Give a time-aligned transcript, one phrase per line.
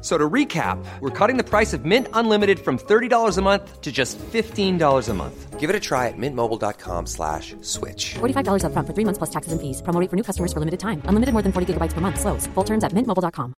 [0.00, 3.90] So to recap, we're cutting the price of Mint Unlimited from $30 a month to
[3.90, 5.58] just $15 a month.
[5.58, 8.14] Give it a try at mintmobile.com slash switch.
[8.20, 9.82] $45 up front for three months plus taxes and fees.
[9.82, 11.02] Promo rate for new customers for limited time.
[11.06, 12.20] Unlimited more than 40 gigabytes per month.
[12.20, 12.46] Slows.
[12.54, 13.54] Full terms at mintmobile.com.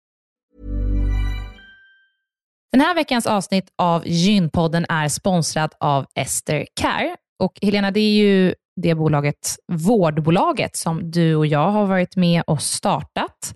[2.72, 7.16] Den här veckans avsnitt av Gynpodden är sponsrad av Ester Care.
[7.40, 12.44] Och Helena, det är ju det bolaget, vårdbolaget, som du och jag har varit med
[12.48, 13.56] och startat,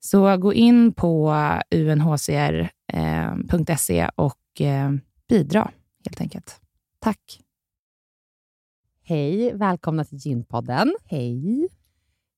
[0.00, 1.34] Så gå in på
[1.74, 2.68] unhcr.se
[3.98, 4.90] eh, och eh,
[5.28, 5.70] bidra
[6.04, 6.60] helt enkelt.
[7.00, 7.40] Tack.
[9.04, 10.94] Hej, välkomna till Gynpodden.
[11.04, 11.68] Hej.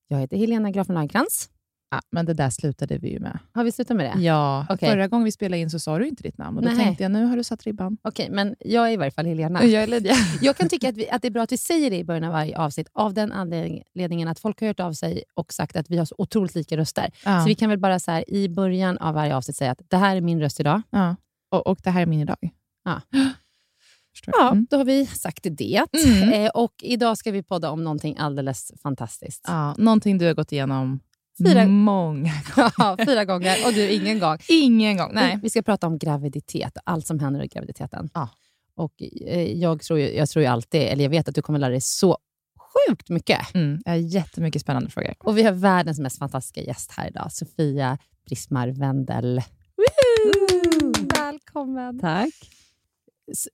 [0.09, 1.51] Jag heter Helena Grafen Lagercrantz.
[1.91, 3.39] Ja, men det där slutade vi ju med.
[3.53, 4.23] Har vi slutat med det?
[4.23, 4.91] Ja, okay.
[4.91, 6.85] förra gången vi spelade in så sa du inte ditt namn och då Nej.
[6.85, 7.97] tänkte jag nu har du satt ribban.
[8.03, 9.65] Okej, okay, men jag är i varje fall Helena.
[9.65, 10.15] Jag är Lydia.
[10.41, 12.25] jag kan tycka att, vi, att det är bra att vi säger det i början
[12.25, 15.91] av varje avsnitt av den anledningen att folk har hört av sig och sagt att
[15.91, 17.11] vi har så otroligt lika röster.
[17.25, 17.41] Ja.
[17.41, 19.97] Så vi kan väl bara så här, i början av varje avsnitt säga att det
[19.97, 20.83] här är min röst idag.
[20.91, 21.17] Ja.
[21.51, 22.51] Och, och det här är min idag.
[22.85, 23.01] Ja.
[24.27, 24.67] Ja, mm.
[24.71, 25.85] då har vi sagt det.
[25.93, 26.33] Mm.
[26.33, 29.45] Eh, och idag ska vi podda om någonting alldeles fantastiskt.
[29.47, 31.01] Ja, någonting du har gått igenom
[31.38, 32.32] Fyra- Många.
[32.79, 34.38] Ja, fyra gånger och du ingen gång.
[34.49, 35.11] Ingen gång.
[35.15, 35.38] Nej.
[35.43, 38.11] Vi ska prata om graviditet och allt som händer i graviditeten.
[38.15, 38.29] Ja.
[38.75, 41.59] Och eh, jag, tror ju, jag tror ju alltid, eller jag vet att du kommer
[41.59, 42.19] lära dig så
[42.88, 43.55] sjukt mycket.
[43.55, 45.15] Mm, jag har jättemycket spännande frågor.
[45.19, 49.43] Och vi har världens mest fantastiska gäst här idag, Sofia Brismar Wendel.
[51.19, 52.00] Välkommen!
[52.00, 52.31] Tack.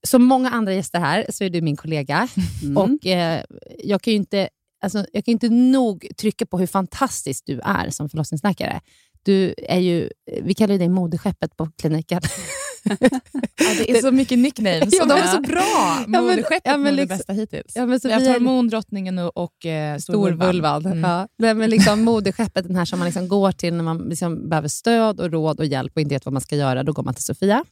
[0.02, 2.28] Som många andra gäster här så är du min kollega.
[2.62, 2.76] Mm.
[2.76, 3.44] Och eh,
[3.84, 4.48] jag kan ju inte,
[4.86, 8.80] alltså, jag kan inte nog trycka på hur fantastisk du är som förlossningsläkare.
[9.22, 10.10] Du är ju,
[10.42, 12.20] vi kallar ju dig moderskeppet på kliniken.
[12.88, 16.04] Ja, det är så mycket nicknames Ja, och de är så bra.
[16.20, 17.72] Moderskeppet ja, men är det liksom- bästa hittills.
[17.76, 20.86] Ja, men Vi har Sofia- haft hormondrottningen och, och eh, Storvulvan.
[20.86, 21.10] Mm.
[21.10, 21.28] Ja.
[21.38, 24.68] Nej, men liksom moderskeppet, den här som man liksom går till när man liksom behöver
[24.68, 26.82] stöd och råd och hjälp och inte vet vad man ska göra.
[26.82, 27.64] Då går man till Sofia.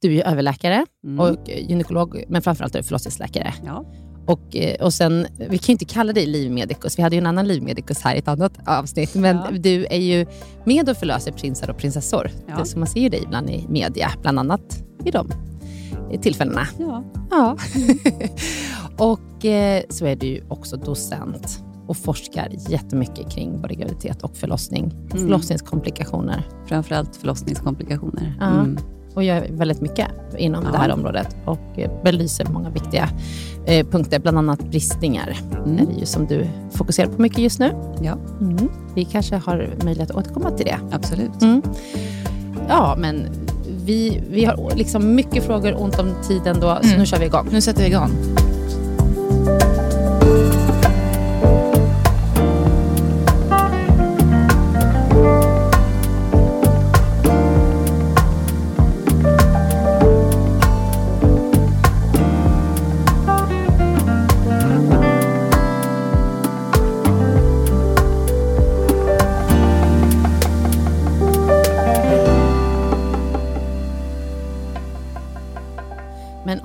[0.00, 1.20] Du är ju överläkare Mm.
[1.20, 3.54] och gynekolog, men framförallt är du förlossningsläkare.
[3.64, 3.92] Ja.
[4.32, 7.26] Och, eh, och sen, vi kan ju inte kalla dig livmedikus, vi hade ju en
[7.26, 9.46] annan livmedikus här i ett annat avsnitt, men Ja.
[9.60, 10.26] du är ju
[10.64, 12.30] med och förlöser prinsar och prinsessor.
[12.48, 12.56] Ja.
[12.58, 15.32] Det, så man ser ju dig ibland i media, bland annat i de
[16.22, 16.66] tillfällena.
[16.78, 17.04] ja.
[17.30, 17.56] Ja.
[18.98, 24.36] och eh, så är du ju också docent och forskar jättemycket kring både graviditet och
[24.36, 24.84] förlossning.
[24.84, 25.08] Mm.
[25.10, 26.42] Förlossningskomplikationer.
[26.66, 28.38] Framförallt förlossningskomplikationer.
[28.40, 28.78] Mm.
[29.14, 30.06] Och gör väldigt mycket
[30.38, 30.70] inom Ja.
[30.72, 33.08] det här området och eh, belyser många viktiga
[33.66, 35.36] eh, punkter, bland annat bristningar.
[35.64, 35.78] Mm.
[35.78, 37.70] är det ju som du fokuserar på mycket just nu.
[38.02, 38.68] Ja, Mm.
[38.94, 40.78] Vi kanske har möjlighet att återkomma till det.
[40.92, 41.42] absolut.
[41.42, 41.62] Mm.
[42.68, 43.22] Ja, men
[43.84, 46.98] vi, vi har liksom mycket frågor, ont om tiden då, så Mm.
[46.98, 47.48] nu kör vi igång.
[47.52, 48.10] Nu sätter vi igång.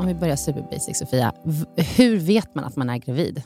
[0.05, 1.33] Om vi börjar super basic, Sofia.
[1.97, 3.41] Hur vet man att man är gravid?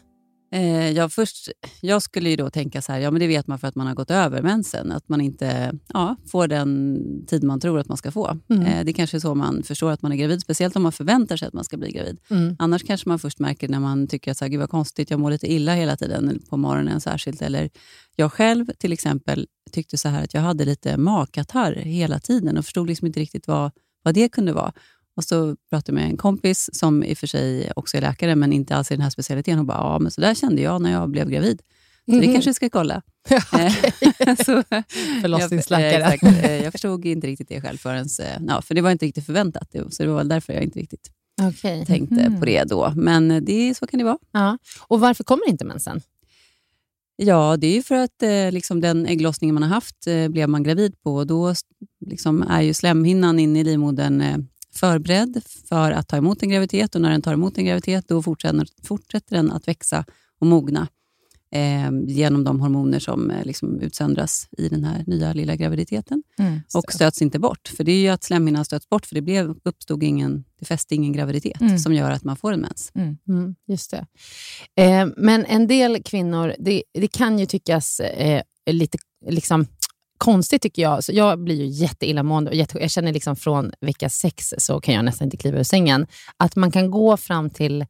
[0.51, 1.49] Eh, ja, först,
[1.81, 3.87] jag skulle ju då tänka så här, ja men det vet man för att man
[3.87, 4.91] har gått över mensen.
[4.91, 8.37] Att man inte ja, får den tid man tror att man ska få.
[8.49, 8.65] Mm.
[8.65, 11.37] Eh, det kanske är så man förstår att man är gravid, speciellt om man förväntar
[11.37, 12.19] sig att man ska bli gravid.
[12.29, 12.55] Mm.
[12.59, 15.19] Annars kanske man först märker när man tycker att så här, Gud vad konstigt, jag
[15.19, 17.41] mår lite illa hela tiden, på morgonen särskilt.
[17.41, 17.69] Eller
[18.15, 22.65] jag själv till exempel tyckte så här att jag hade lite magkatarr hela tiden och
[22.65, 23.71] förstod liksom inte riktigt vad,
[24.03, 24.73] vad det kunde vara.
[25.19, 28.35] Och så pratade jag med en kompis som i och för sig också är läkare,
[28.35, 29.57] men inte alls i den här specialiteten.
[29.57, 31.61] Hon bara, ja men så där kände jag när jag blev gravid.
[32.05, 32.33] Så det Mhm.
[32.33, 33.01] kanske jag ska kolla.
[33.31, 34.63] Eh, så,
[35.21, 36.17] Förlossningsläkare.
[36.21, 39.05] Jag, Eh, jag förstod inte riktigt det själv förrän, eh, ja, för det var inte
[39.05, 39.67] riktigt förväntat.
[39.71, 41.11] Det- Så det var väl därför jag inte riktigt
[41.41, 41.85] Okej.
[41.85, 42.39] tänkte Mhm.
[42.39, 42.93] på det då.
[42.95, 44.17] Men det, så kan det vara.
[44.31, 44.57] Ja.
[44.87, 46.01] Och varför kommer inte mensen?
[47.15, 50.49] Ja, det är ju för att eh, liksom den ägglossningen man har haft eh, blev
[50.49, 51.15] man gravid på.
[51.15, 51.53] Och då
[52.05, 54.37] liksom är ju slemhinnan inne i livmodern eh,
[54.73, 56.95] förberedd för att ta emot en graviditet.
[56.95, 60.05] Och när den tar emot en graviditet då fortsätter, fortsätter den att växa
[60.39, 60.87] och mogna
[61.51, 66.23] eh, genom de hormoner som eh, liksom utsöndras i den här nya lilla graviditeten.
[66.39, 66.59] Mm.
[66.73, 67.67] Och stöts inte bort.
[67.77, 70.95] För det är ju att slemhinnan stöts bort, för det blev, uppstod ingen, det fäste
[70.95, 71.79] ingen graviditet Mm.
[71.79, 72.91] som gör att man får en mens.
[72.95, 74.05] Mm, just det.
[74.83, 79.65] Eh, men en del kvinnor, det, det kan ju tyckas eh, lite liksom,
[80.19, 81.03] konstigt tycker jag.
[81.03, 84.95] Så jag blir ju jätteillamående och jätte, jag känner liksom från vecka sex så kan
[84.95, 86.07] jag nästan inte kliva ur sängen.
[86.37, 87.85] Att man kan gå fram till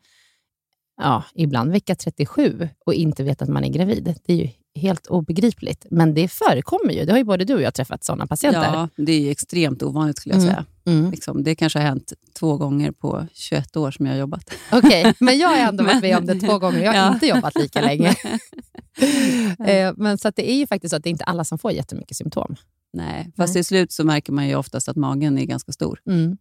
[1.02, 4.16] ja, ibland vecka 37 och inte veta att man är gravid.
[4.26, 5.86] Det är ju helt obegripligt.
[5.92, 7.06] Men det förekommer ju.
[7.06, 8.74] Det har ju både du och jag träffat sådana patienter.
[8.74, 10.54] Ja, det är ju extremt ovanligt skulle jag Mm.
[10.54, 10.66] säga.
[10.86, 11.12] Mm.
[11.12, 14.52] Liksom, det kanske har hänt två gånger på 21 år som jag har jobbat.
[14.72, 16.80] Okej, men jag har ändå varit med om det två gånger.
[16.84, 17.14] Jag har Ja.
[17.14, 18.16] inte jobbat lika länge.
[19.68, 21.72] Eh, men så det är ju faktiskt så att det är inte alla som får
[21.72, 22.56] jättemycket symptom.
[22.94, 23.54] Nej, fast Nej.
[23.54, 26.00] till slut så märker man ju oftast att magen är ganska stor.
[26.08, 26.38] Mm.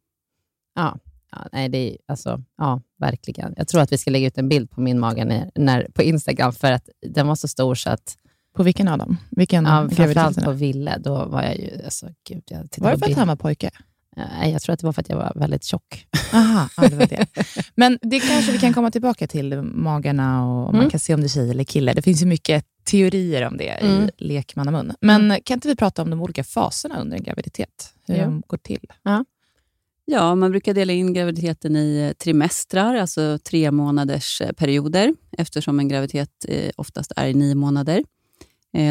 [0.74, 0.98] Ja.
[1.32, 3.54] Ja, nej, det är, alltså, ja, verkligen.
[3.56, 6.02] Jag tror att vi ska lägga ut en bild på min mage när, när, på
[6.02, 8.16] Instagram, för att den var så stor så att,
[8.56, 9.16] På vilken av dem?
[9.30, 13.10] Vilken ja, framförallt på Ville, då var jag ju, alltså, gud, jag Var det för
[13.10, 13.70] att han var pojke?
[14.16, 16.06] Nej, jag tror att det var för att jag var väldigt tjock.
[16.32, 17.26] Aha, ja, det var det.
[17.74, 20.80] Men det kanske vi kan komma tillbaka till, magarna och Mm.
[20.82, 21.92] man kan se om det är tjej eller kille.
[21.92, 24.02] Det finns ju mycket teorier om det Mm.
[24.04, 24.92] i lekmannamun.
[25.00, 27.94] Men kan inte vi prata om de olika faserna under en graviditet?
[28.06, 28.24] Hur Ja.
[28.24, 28.86] de går till?
[29.02, 29.24] Ja,
[30.34, 35.88] man brukar dela in graviditeten i eh, trimestrar, alltså tre månaders eh, perioder, eftersom en
[35.88, 38.04] graviditet eh, oftast är i nio månader.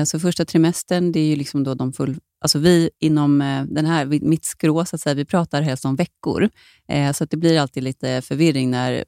[0.06, 2.16] Så första trimestern, det är ju liksom då de full...
[2.42, 3.38] Alltså vi inom
[3.70, 6.50] den här, mitt skrå, så att säga, vi pratar helst om veckor.
[7.14, 9.04] Så att det blir alltid lite förvirring när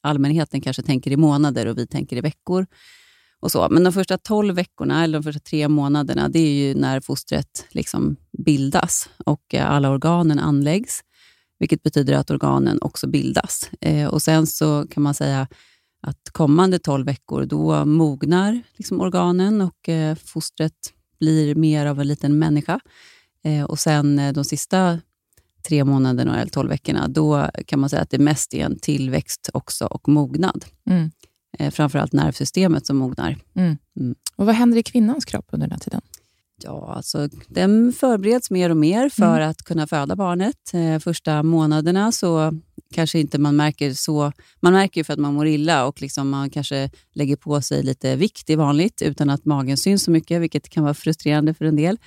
[0.00, 2.66] allmänheten kanske tänker i månader och vi tänker i veckor
[3.42, 3.68] och så.
[3.70, 7.66] Men de första 12 veckorna, eller de första tre månaderna, det är ju när fostret
[7.70, 11.00] liksom bildas och eh, alla organen anläggs,
[11.58, 13.70] vilket betyder att organen också bildas.
[13.80, 15.48] Eh, och Sen så kan man säga
[16.02, 22.08] att kommande 12 veckor, då mognar liksom organen och eh, fostret blir mer av en
[22.08, 22.80] liten människa.
[23.68, 24.98] Och sen de sista
[25.68, 29.50] tre månaderna, eller 12 veckorna, då kan man säga att det mest är en tillväxt
[29.52, 30.64] också och mognad.
[30.90, 31.10] Mm.
[31.58, 33.36] Eh, framförallt nervsystemet som mognar.
[34.36, 36.00] Och Vad händer i kvinnans kropp under den här tiden?
[36.64, 40.74] Ja, alltså, den förbereds mer och mer för att kunna föda barnet.
[40.74, 42.52] Eh, första månaderna så
[42.94, 44.32] kanske inte man märker så...
[44.60, 47.82] Man märker ju för att man mår illa och liksom man kanske lägger på sig
[47.82, 51.64] lite vikt i vanligt utan att magen syns så mycket, vilket kan vara frustrerande för
[51.64, 51.98] en del.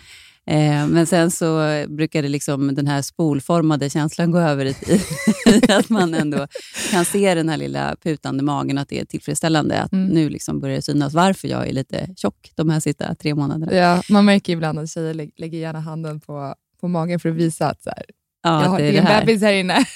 [0.48, 4.70] Eh, men sen så brukar det liksom, den här spolformade känslan gå över i,
[5.48, 6.48] i att man ändå
[6.92, 9.82] kan se den här lilla putande magen, att det är tillfredsställande.
[9.82, 13.36] Att nu liksom börjar det synas varför jag är lite tjock de här sista tre
[13.36, 13.74] månaderna.
[13.74, 17.36] Ja, man märker ibland att tjejer lä- lägger gärna handen på, på magen för att
[17.36, 18.06] visa att så här,
[18.46, 19.26] Ja, jag har det är här.
[19.26, 19.74] bebis här inne.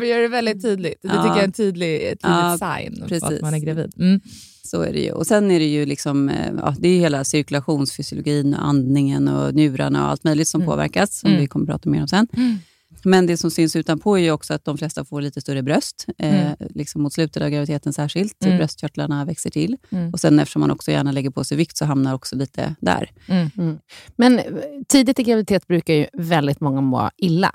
[0.00, 1.02] att göra det väldigt tydligt.
[1.02, 1.14] Det Ja.
[1.14, 3.22] tycker jag är en tydlig, ett tydligt Ja, sign på precis.
[3.24, 3.92] att man är gravid.
[3.98, 4.20] Mm.
[4.62, 5.10] Så är det ju.
[5.12, 9.54] Och sen är det ju liksom, eh, ja, det är hela cirkulationsfysiologin, och andningen och
[9.54, 11.40] njurarna och allt möjligt som påverkas, som Mm.
[11.40, 12.26] vi kommer att prata mer om sen.
[13.04, 16.06] Men det som syns utanpå är ju också att de flesta får lite större bröst,
[16.18, 18.44] eh, liksom mot slutet av graviditeten särskilt.
[18.44, 18.56] Mm.
[18.58, 19.76] Bröstkörtlarna växer till.
[19.90, 20.12] Mm.
[20.12, 23.10] Och sen eftersom man också gärna lägger på sig vikt så hamnar också lite där.
[24.16, 24.44] Men eh,
[24.88, 27.50] tidigt i graviditet brukar ju väldigt många må illa.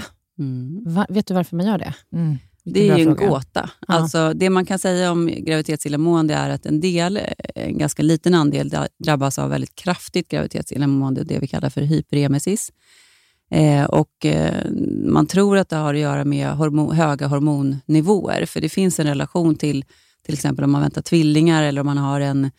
[0.85, 1.93] Va, vet du varför man gör det?
[2.13, 2.37] Mm.
[2.63, 3.29] Det är ju en fråga.
[3.29, 3.69] gåta.
[3.87, 7.23] Alltså, det man kan säga om graviditetsillamående är att en del, eh,
[7.55, 12.71] en ganska liten andel, dra- drabbas av väldigt kraftigt graviditetsillamående, det vi kallar för hyperemesis.
[13.51, 14.65] Eh, och, eh,
[15.05, 19.07] man tror att det har att göra med hormo- höga hormonnivåer, för det finns en
[19.07, 19.85] relation till
[20.25, 22.51] till exempel om man väntar tvillingar eller om man har en,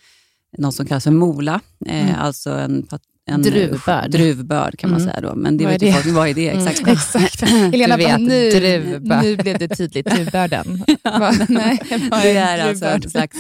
[0.59, 2.87] något som kallas för mola, eh, alltså en,
[3.27, 4.11] en Druvbörd.
[4.11, 5.21] druvbörd kan man säga.
[5.21, 5.35] Då.
[5.35, 6.83] Men det Vad vet är ju folk, vad är det exakt?
[6.89, 7.41] Exakt.
[7.51, 9.23] Helena Du vet, nu, druvbörd.
[9.23, 10.07] nu blev det tydligt.
[10.11, 10.85] Druvbörden.
[11.05, 11.33] Va?
[11.49, 11.81] Nej,
[12.23, 13.05] Det är alltså druvbörd?
[13.05, 13.37] en slags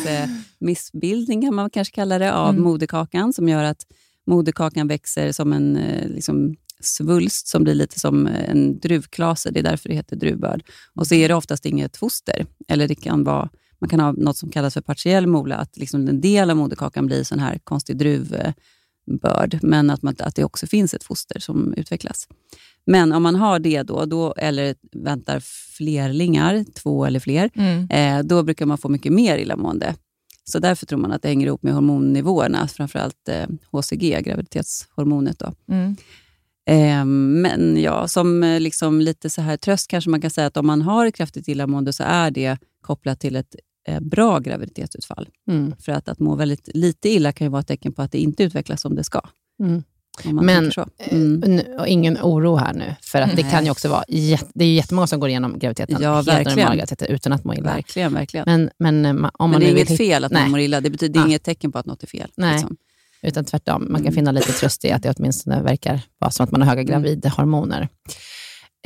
[0.58, 2.62] missbildning, kan man kanske kalla det, av Mm.
[2.62, 3.86] moderkakan som gör att
[4.26, 5.78] moderkakan växer som en
[6.14, 9.50] liksom, svulst som blir lite som en druvklase.
[9.50, 10.62] Det är därför det heter druvbörd.
[10.94, 12.46] Och så är det oftast inget foster.
[12.68, 13.48] Eller det kan vara,
[13.80, 17.06] man kan ha något som kallas för partiell mola, att liksom en del av moderkakan
[17.06, 21.74] blir sån här konstig druvbörd, men att, man, att det också finns ett foster som
[21.74, 22.28] utvecklas.
[22.86, 25.40] Men om man har det då, då eller väntar
[25.76, 27.88] flerlingar, två eller fler, Mm.
[27.90, 29.94] eh, då brukar man få mycket mer illamående.
[30.44, 35.38] Så därför tror man att det hänger ihop med hormonnivåerna, framförallt eh, HCG, graviditetshormonet.
[35.38, 35.52] Då.
[35.68, 35.96] Mm.
[36.70, 40.56] Eh, men ja, som eh, liksom lite så här tröst kanske man kan säga att
[40.56, 43.56] om man har ett kraftigt illamående så är det kopplat till ett
[43.88, 45.28] eh, bra graviditetsutfall.
[45.50, 45.74] Mm.
[45.78, 48.18] För att, att må väldigt lite illa kan ju vara ett tecken på att det
[48.18, 49.20] inte utvecklas som det ska.
[49.60, 49.82] Mm.
[50.24, 50.86] Om man Men, så.
[50.98, 51.60] Mm.
[51.86, 54.04] Ingen oro här nu, för att det kan ju också vara
[54.54, 56.58] det är ju jättemånga som går igenom graviditeten, Ja, helt verkligen.
[56.68, 57.74] normala utan att må illa.
[57.74, 58.44] Verkligen, verkligen.
[58.46, 60.42] Men, men eh, om man Men det är inget fel att Nej.
[60.42, 60.80] man mår illa.
[60.80, 61.26] Det, betyder, det är Ja.
[61.26, 62.30] inget tecken på att något är fel.
[62.36, 62.52] Nej.
[62.52, 62.76] Liksom.
[63.22, 64.14] Utan tvärtom, man kan Mm.
[64.14, 67.88] finna lite tröst i att det åtminstone verkar vara som att man har höga gravidhormoner.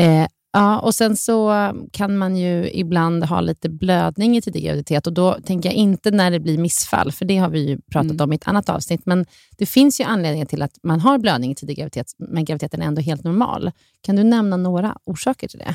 [0.01, 5.07] Eh, ja, och sen så kan man ju ibland ha lite blödning i tidig graviditet
[5.07, 8.11] och då tänker jag inte när det blir missfall, för det har vi ju pratat
[8.11, 8.21] Mm.
[8.25, 9.27] om i ett annat avsnitt, men
[9.59, 12.87] det finns ju anledningar till att man har blödning i tidig graviditet, men graviditeten är
[12.87, 13.71] ändå helt normal.
[14.01, 15.75] Kan du nämna några orsaker till det?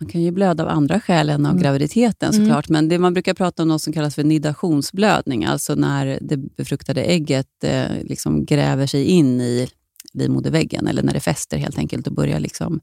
[0.00, 1.62] Man kan ju blöda av andra skäl än av Mm.
[1.62, 2.46] graviditeten Mm.
[2.46, 2.68] såklart.
[2.68, 7.02] Men det man brukar prata om något som kallas för nidationsblödning, alltså när det befruktade
[7.04, 9.68] ägget eh, liksom gräver sig in i
[10.12, 12.80] livmoderväggen, eller när det fäster helt enkelt och börjar liksom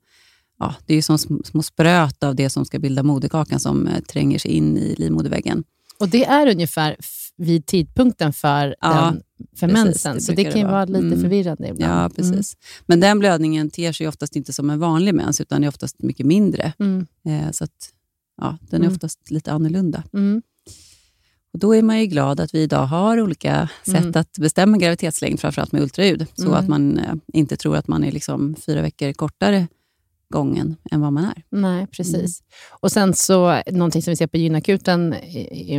[0.59, 3.87] Ja, det är ju som sm- små spröt av det som ska bilda moderkakan som
[3.87, 5.63] eh, tränger sig in i livmoderväggen.
[5.99, 6.95] Och det är ungefär
[7.37, 9.21] vid tidpunkten för, Ja, den,
[9.55, 11.21] för precis, mensen, det så det kan ju vara lite Mm.
[11.21, 11.93] förvirrande ibland.
[11.93, 12.57] Ja, precis.
[12.85, 16.25] Men den blödningen ter sig oftast inte som en vanlig mens, utan är oftast mycket
[16.25, 16.73] mindre.
[16.79, 17.07] Mm.
[17.25, 17.89] Eh, så att,
[18.41, 18.95] ja, den är Mm.
[18.95, 20.03] oftast lite annorlunda.
[20.13, 20.41] Mm.
[21.53, 24.11] Och då är man ju glad att vi idag har olika sätt Mm.
[24.15, 26.25] att bestämma graviditetslängd, framförallt med ultraljud.
[26.35, 26.53] Så Mm.
[26.55, 29.67] att man eh, inte tror att man är liksom fyra veckor kortare
[30.37, 31.43] gången än vad man är.
[31.51, 32.39] Nej, precis.
[32.69, 35.09] Och sen så, någonting som vi ser på gynakuten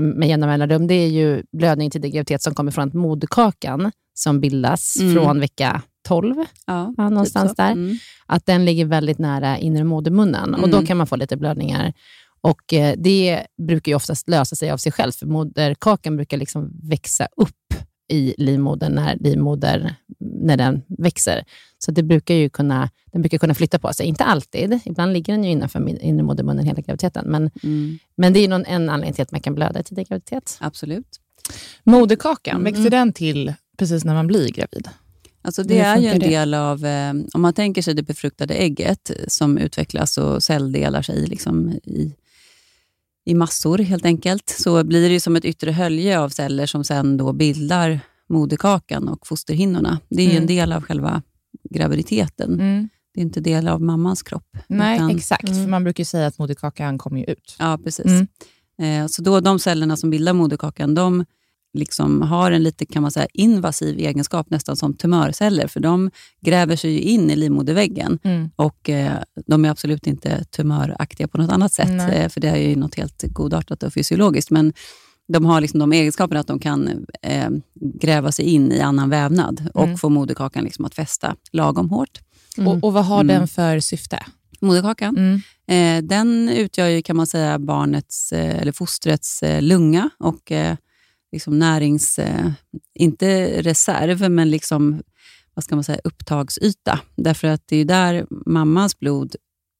[0.00, 4.40] med jämna mellanrum, det är ju blödning till graviditet som kommer från att moderkakan som
[4.40, 5.14] bildas Mm.
[5.14, 7.96] från vecka 12, Ja, ja, någonstans typ där, Mm.
[8.26, 10.87] att den ligger väldigt nära inre modermunnen och då Mm.
[10.87, 11.92] kan man få lite blödningar.
[12.40, 16.70] Och eh, Det brukar ju oftast lösa sig av sig själv, för moderkakan brukar liksom
[16.82, 17.75] växa upp
[18.08, 21.44] i livmodern när, livmoder, när den växer.
[21.78, 24.06] Så det brukar ju kunna, den brukar kunna flytta på sig.
[24.06, 27.25] Inte alltid, ibland ligger den ju innanför inre modermunnen hela graviditeten.
[27.30, 27.99] Men, Mm.
[28.16, 30.56] men det är någon, en anledning till att man kan blöda i tidig graviditet.
[30.61, 31.20] Absolut.
[31.84, 32.64] Moderkakan, Mm.
[32.64, 34.88] växer den till precis när man blir gravid?
[35.42, 36.26] Alltså det är ju en det?
[36.28, 41.26] del av, eh, om man tänker sig det befruktade ägget som utvecklas och celldelar sig
[41.26, 42.14] liksom i,
[43.25, 47.16] i massor helt enkelt, så blir det som ett yttre hölje av celler som sen
[47.16, 49.99] då bildar moderkakan och fosterhinnorna.
[50.09, 50.43] Det är ju Mm.
[50.43, 51.23] en del av själva
[51.71, 52.54] graviditeten.
[52.54, 52.88] Mm.
[53.14, 54.57] Det är inte del av mammans kropp.
[54.66, 55.49] Nej, utan- exakt.
[55.49, 57.57] För man brukar säga att moderkakan kommer ut.
[57.59, 58.07] Ja, precis.
[58.07, 58.26] Mm.
[58.78, 61.25] Eh, så då de cellerna som bildar moderkakan, de
[61.75, 66.76] liksom har en lite kan man säga, invasiv egenskap, nästan som tumörceller, för de gräver
[66.76, 68.50] sig ju in i livmoderväggen Mm.
[68.57, 69.12] och eh,
[69.47, 72.16] de är absolut inte tumöraktiga på något annat sätt, Nej.
[72.16, 74.50] eh, för det är ju något helt godartat och fysiologiskt.
[74.50, 74.73] Men
[75.28, 77.49] de har liksom de egenskaperna att de kan eh,
[78.00, 79.99] gräva sig in i annan vävnad och Mm.
[79.99, 82.21] få moderkakan liksom att fästa lagom hårt.
[82.59, 83.26] Och, och vad har Mm.
[83.38, 84.19] den för syfte?
[84.61, 85.40] Moderkakan Mm.
[85.66, 90.76] Eh, den utgör ju kan man säga barnets, eh, eller fostrets eh, lunga och eh,
[91.34, 92.50] liksom närings, eh,
[92.94, 95.02] inte reserv, men liksom,
[95.54, 97.00] vad ska man säga, upptagsyta.
[97.16, 99.36] Därför att det är där mammans blod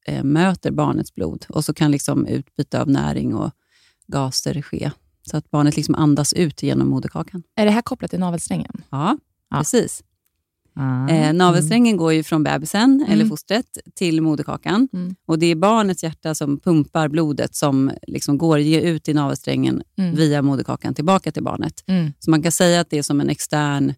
[0.07, 3.51] eh, möter barnets blod och så kan liksom utbyte av näring och
[4.07, 4.91] gaser ske.
[5.31, 7.43] Så att barnet liksom andas ut genom moderkakan.
[7.57, 8.73] Är det här kopplat till navelsträngen?
[8.91, 9.19] Ja,
[9.51, 9.57] Ja.
[9.59, 10.03] precis.
[10.77, 11.09] Ah.
[11.09, 13.13] Eh, navelsträngen går ju från bebisen, Mm.
[13.13, 14.89] eller fostret, till moderkakan.
[14.93, 15.15] Mm.
[15.27, 19.83] Och Det är barnets hjärta som pumpar blodet som liksom går ger ut i navelsträngen
[19.99, 20.15] Mm.
[20.17, 21.85] via moderkakan tillbaka till barnet.
[21.87, 22.13] Mm.
[22.19, 23.95] Så man kan säga att det är som en extern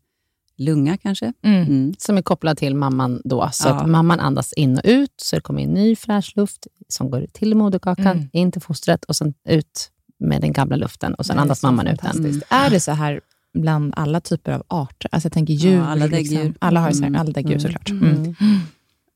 [0.59, 1.33] lunga kanske.
[1.43, 1.63] Mm.
[1.67, 1.95] Mm.
[1.99, 3.49] Som är kopplad till mamman då.
[3.53, 3.75] Så Ja.
[3.75, 7.27] att mamman andas in och ut, så det kommer in ny fräsch luft som går
[7.33, 8.29] till moderkakan, Mm.
[8.33, 12.01] in till fostret och sen ut med den gamla luften och sen andas mamman ut
[12.03, 12.43] den.
[12.49, 13.21] Är det så här
[13.61, 15.09] bland alla typer av arter?
[15.13, 15.81] Alltså jag tänker djur.
[15.83, 16.39] alla däggdjur.
[16.45, 16.55] Liksom.
[16.59, 17.17] Alla har ju Mm.
[17.21, 17.61] alla däggdjur Mm.
[17.61, 17.91] såklart.
[17.91, 18.35] Mm.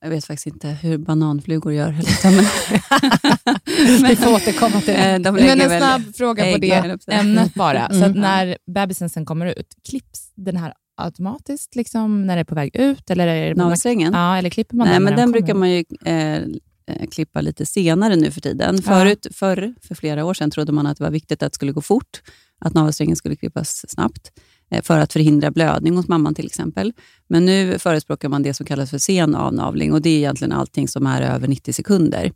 [0.02, 2.12] Jag vet faktiskt inte hur bananflugor gör heller.
[4.00, 5.18] Men, Vi får återkomma till Eh, det.
[5.18, 7.88] de Men en snabb fråga på det ämnet bara.
[7.88, 8.12] Så Mm.
[8.12, 12.76] när bebisen sen kommer ut, klipps den här automatiskt liksom, när det är på väg
[12.76, 13.10] ut?
[13.10, 14.12] Eller, är Navelsträngen?
[14.12, 17.40] Ja, eller klipper man Nej, den men den kommer brukar man ju eh, eh, klippa
[17.40, 18.82] lite senare nu för tiden.
[18.82, 21.72] Förut, förr, för flera år sedan, trodde man att det var viktigt att det skulle
[21.72, 22.22] gå fort,
[22.60, 24.32] att navelsträngen skulle klippas snabbt,
[24.70, 26.92] eh, för att förhindra blödning hos mamman till exempel.
[27.28, 30.88] Men nu förespråkar man det som kallas för sen avnavling och det är egentligen allting
[30.88, 32.32] som är över 90 sekunder.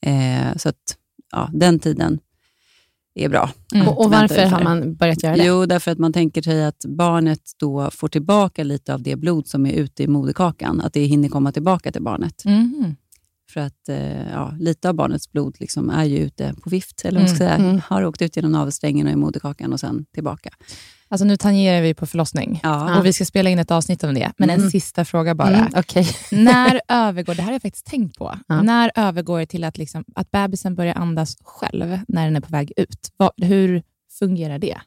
[0.00, 0.96] Eh, så att
[1.32, 2.18] ja, den tiden
[3.14, 3.50] är bra.
[3.74, 3.88] Mm.
[3.88, 5.44] Och, varför har man börjat göra det?
[5.44, 9.46] Jo, därför att man tänker sig att barnet då får tillbaka lite av det blod
[9.46, 12.44] som är ute i moderkakan, att det hinner komma tillbaka till barnet.
[12.44, 12.96] Mhm.
[13.54, 17.20] För att eh, ja, lite av barnets blod liksom är ju ute på vift, eller
[17.20, 17.54] vad ska säga.
[17.54, 17.80] Mm.
[17.88, 20.50] Har åkt ut genom navelsträngen och i moderkakan och sen tillbaka.
[21.08, 22.60] Alltså nu tangerar vi på förlossning.
[22.62, 22.98] Ja.
[22.98, 24.32] Och vi ska spela in ett avsnitt om det.
[24.36, 24.70] Men en Mm.
[24.70, 25.56] sista fråga bara.
[25.56, 26.06] Mm, Okej.
[26.32, 28.62] När övergår, det här har jag faktiskt tänkt på, Ja.
[28.62, 32.52] när övergår det till att, liksom, att bebisen börjar andas själv när den är på
[32.52, 33.12] väg ut?
[33.16, 33.82] Vad, hur
[34.18, 34.78] fungerar det?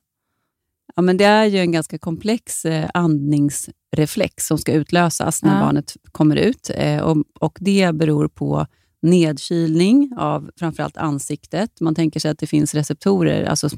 [0.97, 5.65] Ja, men det är ju en ganska komplex eh, andningsreflex som ska utlösas när Ja.
[5.65, 6.71] barnet kommer ut.
[6.75, 8.67] Eh, och, och Det beror på
[9.01, 11.81] nedkylning av framförallt ansiktet.
[11.81, 13.69] Man tänker sig att det finns receptorer, alltså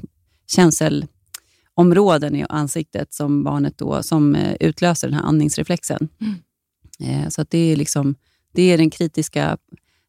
[0.46, 6.08] känselområden i ansiktet som barnet då, som eh, utlöser den här andningsreflexen.
[7.00, 8.14] Eh, så att det är liksom
[8.52, 9.58] det är den kritiska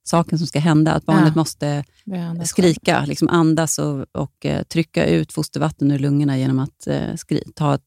[0.04, 1.36] saken som ska hända, att barnet Ja.
[1.36, 1.84] måste
[2.46, 7.44] skrika, liksom andas och, och eh, trycka ut fostervatten ur lungorna genom att eh, skri,
[7.56, 7.82] ta ett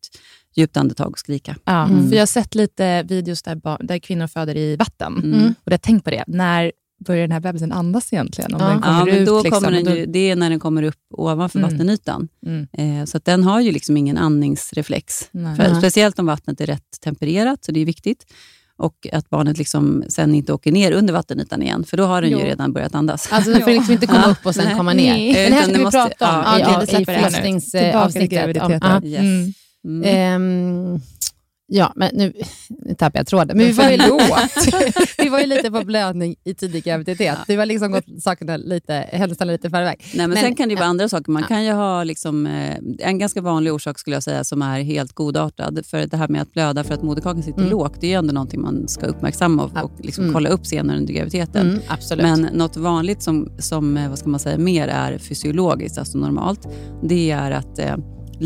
[0.56, 1.56] djupt andetag och skrika.
[1.64, 2.08] Ja, Mm.
[2.08, 5.20] för jag har sett lite videos där, där kvinnor föder i vatten.
[5.24, 5.46] Mm.
[5.48, 6.24] Och jag har tänkt på det.
[6.26, 6.72] När
[7.06, 8.54] börjar den här bebisen andas egentligen?
[8.54, 8.68] Om Ja.
[8.68, 10.50] den kommer Ja, men ut, då liksom, kommer den och då- ju, det är när
[10.50, 11.70] den kommer upp ovanför Mm.
[11.70, 12.28] vattenytan.
[12.46, 12.66] Mm.
[13.00, 15.28] Eh, så att den har ju liksom ingen andningsreflex.
[15.30, 15.56] Nej.
[15.56, 15.80] För, Nej.
[15.80, 18.26] speciellt om vattnet är rätt tempererat, så det är viktigt.
[18.78, 22.30] Och att barnet liksom sen inte åker ner under vattenytan igen, för då har den
[22.30, 22.38] Jo.
[22.38, 23.28] ju redan börjat andas.
[23.32, 24.30] Alltså, du får liksom inte komma Ja.
[24.30, 24.74] upp och sen Nej.
[24.76, 25.12] komma ner.
[25.14, 25.32] Nej.
[25.32, 28.30] Men det här ska vi måste- prata om ja, i, i förlossningsavsnittet.
[28.30, 28.82] graviditeten.
[28.82, 29.08] Om- ja.
[29.08, 29.20] Yes.
[29.20, 29.52] Mm.
[29.86, 30.02] Mm.
[30.04, 31.00] Ehm,
[31.66, 32.32] ja, men nu,
[32.68, 33.56] nu tappade jag tråden.
[33.56, 33.96] Men vi var, ju
[35.18, 37.38] vi var ju lite på blödning i tidig graviditet.
[37.46, 39.96] Det var liksom gått sakerna lite, händelserna lite förväg.
[40.00, 41.32] Nej, men, Men- sen kan det vara andra saker.
[41.32, 41.48] Man Ja.
[41.48, 45.12] kan ju ha liksom, eh, en ganska vanlig orsak skulle jag säga som är helt
[45.12, 45.86] godartad.
[45.86, 47.70] För det här med att blöda för att moderkakan sitter Mm.
[47.70, 50.34] lågt, det är ju ändå någonting man ska uppmärksamma och, och liksom Mm.
[50.34, 51.68] kolla upp senare under graviditeten.
[51.68, 52.22] Mm, absolut.
[52.22, 56.68] Men något vanligt som, som eh, vad ska man säga, mer är fysiologiskt, alltså normalt,
[57.02, 57.78] det är att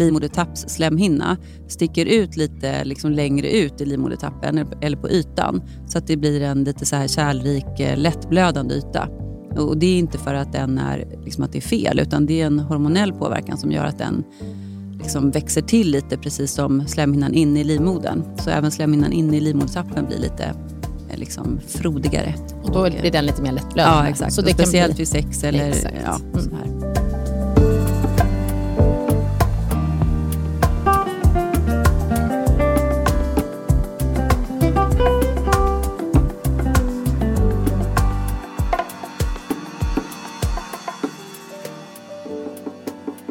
[0.00, 1.37] eh, livmodertappsslemhinna
[1.68, 6.42] sticker ut lite liksom längre ut i livmodertappen eller på ytan så att det blir
[6.42, 9.08] en lite så här kärlrik, eh, lättblödande yta.
[9.56, 12.40] Och Det är inte för att, den är, liksom att det är fel, utan det
[12.42, 14.24] är en hormonell påverkan som gör att den
[15.02, 18.22] liksom växer till lite, precis som slemhinnan inne i livmodern.
[18.44, 20.44] Så även slemhinnan inne i livmodertappen blir lite
[21.11, 22.34] eh, liksom frodigare.
[22.62, 23.98] och då blir den lite mer lättblödande.
[24.04, 24.32] Ja, exakt.
[24.32, 25.94] Så Och det kan speciellt bli, vid sex eller Exakt.
[26.04, 26.40] ja, Mm.
[26.44, 26.94] så här.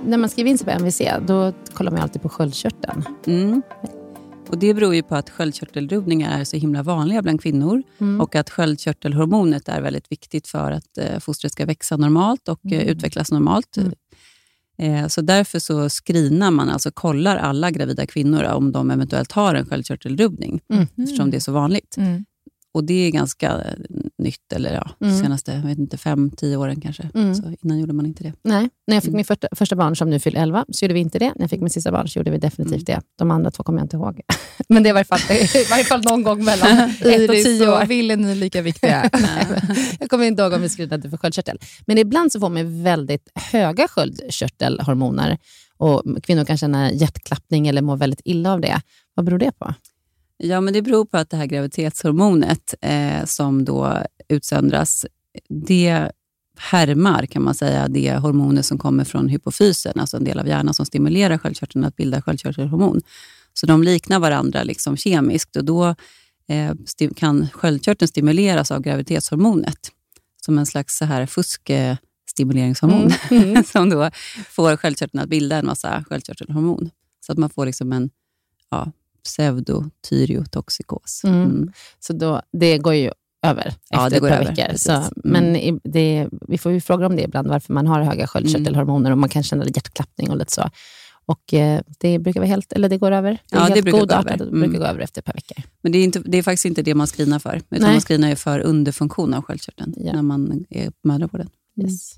[0.07, 3.03] När man skriver in sig på MVC, då kollar man alltid på sköldkörteln.
[3.27, 3.61] Mm.
[4.49, 8.21] Och Det beror ju på att sköldkörtelrubbningar är så himla vanliga bland kvinnor Mm.
[8.21, 12.81] och att sköldkörtelhormonet är väldigt viktigt för att eh, fostret ska växa normalt och eh,
[12.87, 13.77] utvecklas normalt.
[13.77, 13.91] Mm.
[14.79, 19.55] Eh, så därför så screenar man, alltså kollar alla gravida kvinnor om de eventuellt har
[19.55, 20.87] en sköldkörtelrubbning, Mm.
[20.97, 21.97] eftersom det är så vanligt.
[21.97, 22.25] Mm.
[22.77, 23.73] Och Det är ganska eh,
[24.17, 25.19] nytt, eller ja, Mm.
[25.19, 27.09] senaste jag vet inte, fem, tio åren kanske.
[27.13, 27.35] Mm.
[27.35, 28.33] Så innan gjorde man inte det.
[28.43, 29.15] Nej, när jag fick Mm.
[29.17, 31.25] min första, första barn som nu fyller 11 så gjorde vi inte det.
[31.35, 33.01] När jag fick min sista barn så gjorde vi definitivt Mm.
[33.01, 33.01] det.
[33.17, 34.21] De andra två kommer jag inte ihåg.
[34.69, 37.81] Men det var i varje fall, någon gång mellan ett och tio år.
[37.83, 39.09] och Ville, ni är lika viktiga.
[39.99, 41.59] Jag kommer inte ihåg om vi screenade för sköldkörtel.
[41.85, 45.37] Men ibland så får man väldigt höga sköldkörtelhormoner
[45.77, 48.81] och kvinnor kan känna hjärtklappning eller må väldigt illa av det.
[49.13, 49.73] Vad beror det på?
[50.37, 55.05] Ja, men det beror på att det här graviditetshormonet eh, som då utsöndras,
[55.49, 56.11] det
[56.57, 60.73] härmar kan man säga det hormoner som kommer från hypofysen, alltså en del av hjärnan
[60.73, 63.01] som stimulerar sköldkörteln att bilda sköldkörtelhormon.
[63.53, 65.95] Så de liknar varandra liksom kemiskt och då
[66.47, 66.73] eh,
[67.15, 69.91] kan sköldkörteln stimuleras av graviditetshormonet
[70.45, 73.11] som en slags så här fuskstimuleringhormon
[73.71, 74.11] som då
[74.49, 76.89] får sköldkörteln att bilda en massa sköldkörtelhormon.
[77.25, 78.09] Så att man får liksom en
[78.69, 78.91] ja,
[79.27, 81.21] pseudotyreotoxikos.
[81.23, 81.41] Mm.
[81.43, 81.71] Mm.
[81.99, 83.11] Så då, det går ju
[83.45, 84.77] över Ja, efter det ett går par över, veckor.
[84.77, 85.03] Så, Mm.
[85.23, 89.11] Men i- det, vi får ju fråga om det ibland, varför man har höga sköldkörtelhormoner
[89.11, 90.69] och man kan känna hjärtklappning och lite så.
[91.25, 93.31] Och eh, det brukar vara helt, eller det går över.
[93.49, 94.37] Det är Ja, det helt brukar gå över.
[94.37, 94.79] det brukar Mm.
[94.79, 95.63] gå över efter ett par veckor.
[95.81, 97.91] Men det är, inte, det är faktiskt inte det man screenar för, utan Nej.
[97.91, 100.13] man screenar för underfunktion av sköldkörteln Ja.
[100.13, 101.49] när man är på mödravården.
[101.81, 102.13] Yes.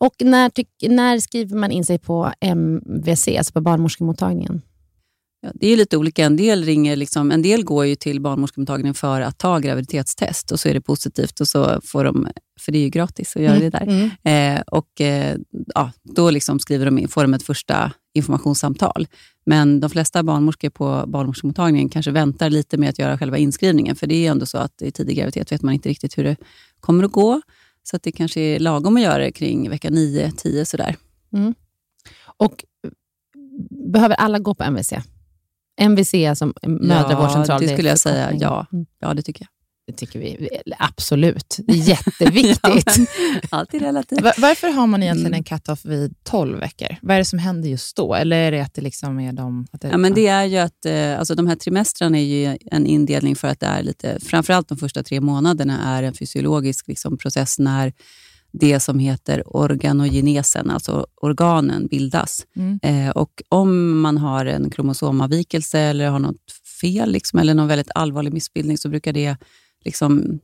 [0.00, 4.62] Och när, tyck, när skriver man in sig på MVC, alltså på barnmorskemottagningen?
[5.44, 6.24] Ja, det är lite olika.
[6.24, 10.60] En del, ringer liksom, en del går ju till barnmorskemottagningen för att ta graviditetstest och
[10.60, 12.28] så är det positivt, och så får de,
[12.60, 14.10] för det är ju gratis att göra det där.
[14.22, 14.56] Mm.
[14.56, 15.36] Eh, och eh,
[15.74, 19.06] ja, Då liksom skriver de in, får de ett första informationssamtal.
[19.46, 23.96] Men de flesta barnmorskor på barnmorskemottagningen kanske väntar lite med att göra själva inskrivningen.
[23.96, 26.36] För det är ändå så att i tidig graviditet vet man inte riktigt hur det
[26.80, 27.42] kommer att gå.
[27.82, 30.96] Så att det kanske är lagom att göra det kring vecka 9-10 sådär.
[32.36, 32.64] Och
[33.92, 34.92] behöver alla gå på MVC?
[35.80, 37.60] MVC som mödravårdscentral.
[37.60, 38.66] det är skulle jag säga, ja.
[38.72, 39.48] Mm, Ja, det tycker jag.
[39.86, 40.48] Det tycker vi.
[40.78, 41.56] Absolut.
[41.66, 43.08] Det är jätteviktigt.
[43.50, 44.20] Allt är relativt.
[44.20, 45.38] Va- Varför har man egentligen Mm.
[45.38, 46.96] en cut-off vid 12 veckor?
[47.02, 48.14] Vad är det som händer just då?
[48.14, 49.66] Eller är det att det liksom är de...
[49.72, 52.58] Att det, Ja, men det är ju att eh, alltså de här trimestrarna är ju
[52.70, 56.88] en indelning för att det är lite, framförallt de första tre månaderna är en fysiologisk
[56.88, 57.92] liksom, process när
[58.60, 62.46] det som heter organogenesen, alltså organen, bildas.
[62.56, 62.78] Mm.
[62.82, 67.90] Eh, och om man har en kromosomavvikelse eller har något fel liksom, eller någon väldigt
[67.94, 69.36] allvarlig missbildning så brukar det
[69.84, 70.40] liksom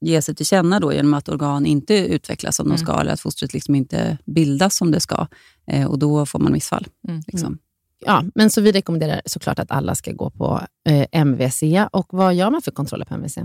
[0.00, 2.86] ge sig till känna då genom att organ inte utvecklas som de Mm.
[2.86, 5.26] ska eller att fostret liksom inte bildas som det ska.
[5.66, 6.86] Eh, och då får man missfall.
[7.08, 7.22] Mm.
[7.26, 7.58] Liksom.
[8.06, 11.62] Ja, men så vi rekommenderar såklart att alla ska gå på eh, MVC.
[11.92, 13.38] Och vad gör man för kontroller på MVC?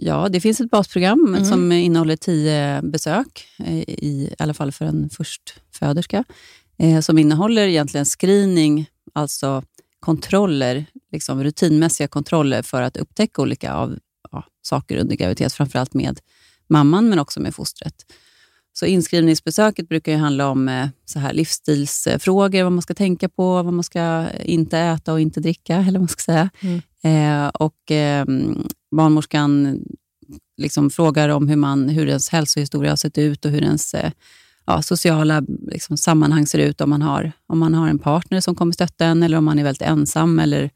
[0.00, 1.44] Ja, det finns ett basprogram Mm.
[1.44, 6.24] som innehåller tio besök, eh, i, alla fall för en förstföderska,
[6.78, 9.62] eh, som innehåller egentligen screening, alltså
[10.00, 13.98] kontroller, liksom rutinmässiga kontroller för att upptäcka olika av,
[14.32, 16.20] ja, saker under graviditet, framförallt med
[16.68, 17.94] mamman men också med fostret.
[18.72, 23.62] Så inskrivningsbesöket brukar ju handla om eh, så här livsstilsfrågor, vad man ska tänka på,
[23.62, 26.50] vad man ska inte äta och inte dricka, eller vad man ska säga.
[27.02, 28.24] Eh, och eh,
[28.90, 29.80] barnmorskan
[30.56, 34.10] liksom frågar om hur, man, hur ens hälsohistoria har sett ut och hur ens eh,
[34.66, 36.80] ja, sociala liksom, sammanhang ser ut.
[36.80, 39.58] Om man, har, om man har en partner som kommer stötta en eller om man
[39.58, 40.70] är väldigt ensam eller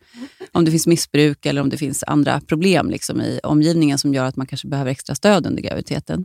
[0.53, 4.25] om det finns missbruk eller om det finns andra problem liksom, i omgivningen som gör
[4.25, 6.25] att man kanske behöver extra stöd under graviditeten.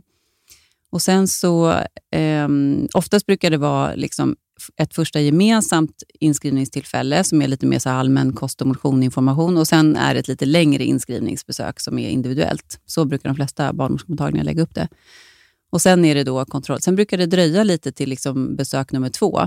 [0.90, 1.70] Och sen så,
[2.12, 2.48] eh,
[2.94, 4.36] oftast brukar det vara liksom
[4.76, 9.96] ett första gemensamt inskrivningstillfälle som är lite mer så allmän kost och motioninformation och sen
[9.96, 12.80] är det ett lite längre inskrivningsbesök som är individuellt.
[12.86, 14.88] Så brukar de flesta barnmorskemottagningar lägga upp det.
[15.70, 16.80] Och Sen är det då kontroll.
[16.80, 19.40] Sen brukar det dröja lite till liksom besök nummer två,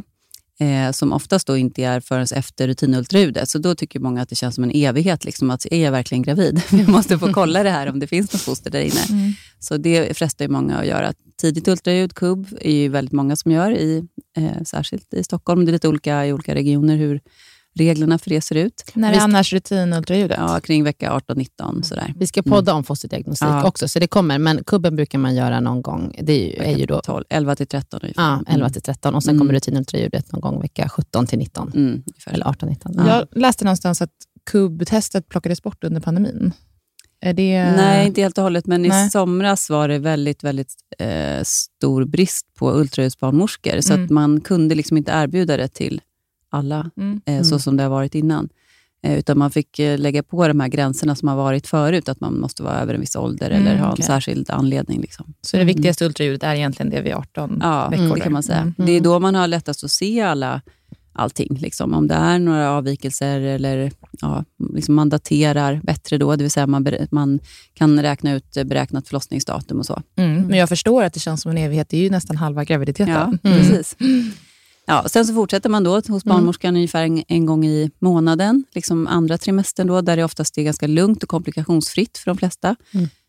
[0.59, 3.49] eh, som oftast då inte är förrän efter rutinultraljudet.
[3.49, 5.25] Så då tycker många att det känns som en evighet.
[5.25, 6.61] Liksom, att är jag verkligen gravid?
[6.71, 9.33] Jag måste få kolla det här om det finns något foster där inne.
[9.59, 11.13] Så det frestar ju många att göra.
[11.41, 14.03] Tidigt ultraljud, KUB, är ju väldigt många som gör, i,
[14.37, 15.65] eh, särskilt i Stockholm.
[15.65, 17.19] Det är lite olika i olika regioner hur
[17.75, 18.83] reglerna för det ser ut.
[18.93, 20.37] När är annars rutinultraljudet?
[20.39, 22.13] Ja, kring vecka 18-19 sådär.
[22.17, 23.67] Vi ska podda om fosterdiagnostik Ja.
[23.67, 24.37] också, så det kommer.
[24.37, 26.15] Men kubben brukar man göra någon gång.
[26.21, 28.21] Det är ju, är ju då 12, 11 till 13 ungefär.
[28.23, 29.39] ja, 11 till 13 och sen Mm.
[29.39, 31.71] kommer rutinultraljudet någon gång vecka 17 till 19.
[31.75, 32.03] Mm.
[32.27, 32.93] Eller 18 19.
[33.07, 34.11] Jag läste någonstans att
[34.51, 36.53] KUB-testet plockades bort under pandemin.
[37.21, 37.63] Det...
[37.75, 39.07] Nej, inte helt och hållet, men Nej.
[39.07, 44.03] i somras var det väldigt, väldigt eh, stor brist på ultraljudsbarnmorskor, så Mm.
[44.05, 46.01] att man kunde liksom inte erbjuda det till
[46.49, 47.21] alla, Mm.
[47.25, 48.49] eh, så som det har varit innan.
[49.03, 52.19] Eh, utan man fick eh, lägga på de här gränserna som har varit förut, att
[52.19, 55.01] man måste vara över en viss ålder Mm, eller ha en särskild anledning.
[55.01, 55.33] Liksom.
[55.41, 58.15] Så det viktigaste ultraljudet är egentligen det vid 18 Ja, veckor?
[58.15, 58.59] det kan man säga.
[58.59, 58.73] Mm.
[58.77, 60.61] Det är då man har lättast att se alla
[61.13, 61.57] allting.
[61.61, 61.93] Liksom.
[61.93, 66.67] Om det är några avvikelser eller ja, liksom man daterar bättre då, det vill säga
[66.67, 67.39] man, man
[67.73, 70.01] kan räkna ut eh, beräknat förlossningsdatum och så.
[70.17, 70.41] Mm.
[70.47, 71.89] Men jag förstår att det känns som en evighet.
[71.89, 73.13] Det är ju nästan halva graviditeten.
[73.13, 73.59] Ja, Mm.
[73.59, 73.95] precis.
[74.85, 79.07] Ja, sen så fortsätter man då hos barnmorskan ungefär en, en gång i månaden, liksom
[79.07, 82.75] andra trimestern då, där det oftast är ganska lugnt och komplikationsfritt för de flesta.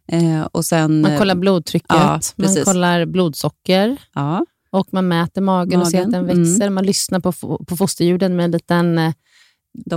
[0.08, 5.80] Eh, och sen, Man kollar blodtrycket, Ja, man kollar blodsocker ja, och man mäter magen,
[5.80, 6.70] och ser att Magen, den växer.
[6.70, 7.32] Man lyssnar på,
[7.64, 9.12] på fosterljuden med en liten eh,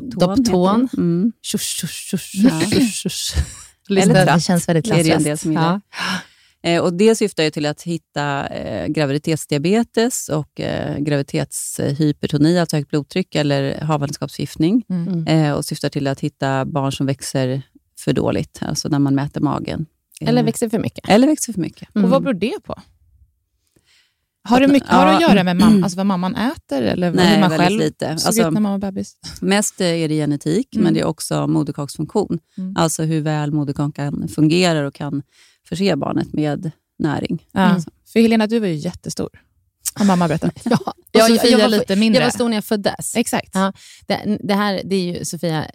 [0.01, 0.89] Dopton.
[0.97, 1.31] Mm.
[3.89, 4.35] Eller tratt.
[4.35, 5.45] det känns väldigt klassiskt.
[6.63, 12.89] Eh, och det syftar ju till att hitta eh, graviditetsdiabetes och eh, graviditetshypertoni, alltså högt
[12.89, 14.83] blodtryck eller havandeskapsförgiftning.
[14.89, 15.27] Mm.
[15.27, 17.61] Eh, och syftar till att hitta barn som växer
[17.99, 19.85] för dåligt, alltså när man mäter magen.
[20.21, 21.09] Eh, Eller växer för mycket.
[21.09, 21.89] eller växer för mycket.
[21.93, 22.75] Och vad beror det på?
[24.47, 25.29] Har det, mycket, har det att Ja.
[25.29, 28.05] göra med mam, alltså vad mamman äter eller Nej, hur man själv lite.
[28.17, 29.13] såg Alltså- ut när man var bebis?
[29.41, 30.84] Mest är det genetik, Mm.
[30.84, 32.39] men det är också moderkaksfunktion.
[32.58, 32.73] Mm.
[32.77, 35.21] Alltså hur väl moderkakan fungerar och kan
[35.69, 37.45] förse barnet med näring.
[37.51, 37.60] Ja.
[37.62, 37.89] Alltså.
[38.13, 39.29] För Helena, du var ju jättestor.
[39.93, 40.62] Har mamma berättat.
[40.65, 40.77] Ja,
[41.23, 42.21] Och jag, Sofia jag, var, lite mindre.
[42.21, 43.15] jag var stor när jag föddes.
[43.15, 43.49] Exakt.
[43.53, 43.73] Ja.
[44.08, 45.65] Det, det här det är ju Sofia,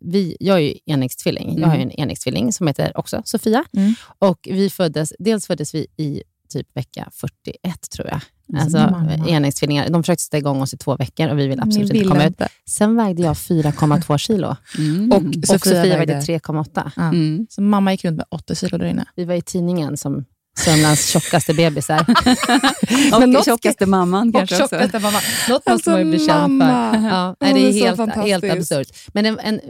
[0.00, 1.58] vi, jag är ju enäggstvilling.
[1.58, 3.64] Jag har ju en enäggstvilling som heter också Sofia.
[3.76, 3.94] Mm.
[4.18, 6.22] Och vi föddes, dels föddes vi i
[6.58, 8.20] typ vecka 41 tror jag.
[8.60, 9.28] Alltså mamma.
[9.28, 9.88] enäggstvillingar.
[9.88, 12.20] De försökte sätta igång oss i två veckor och vi ville absolut Ni inte komma
[12.28, 12.50] ville ut.
[12.68, 15.12] Sen vägde jag 4,2 kilo Mm.
[15.12, 16.90] Och och Sofia Sofia, vägde vägde- 3,8.
[16.96, 17.02] Ja.
[17.02, 17.46] Mm.
[17.50, 19.04] Så mamma gick runt med 80 kilo där inne.
[19.16, 20.24] Vi var i tidningen som
[20.58, 22.00] Sörmlands tjockaste bebisar.
[23.14, 24.74] Och Men något- tjockaste mamman Och kanske också.
[24.76, 25.18] tjockaste mamma.
[25.48, 26.68] Något måste Alltså, man ju bli känd för.
[26.68, 28.88] Ja, nej, det är helt, helt absurt.
[29.12, 29.60] Men en, en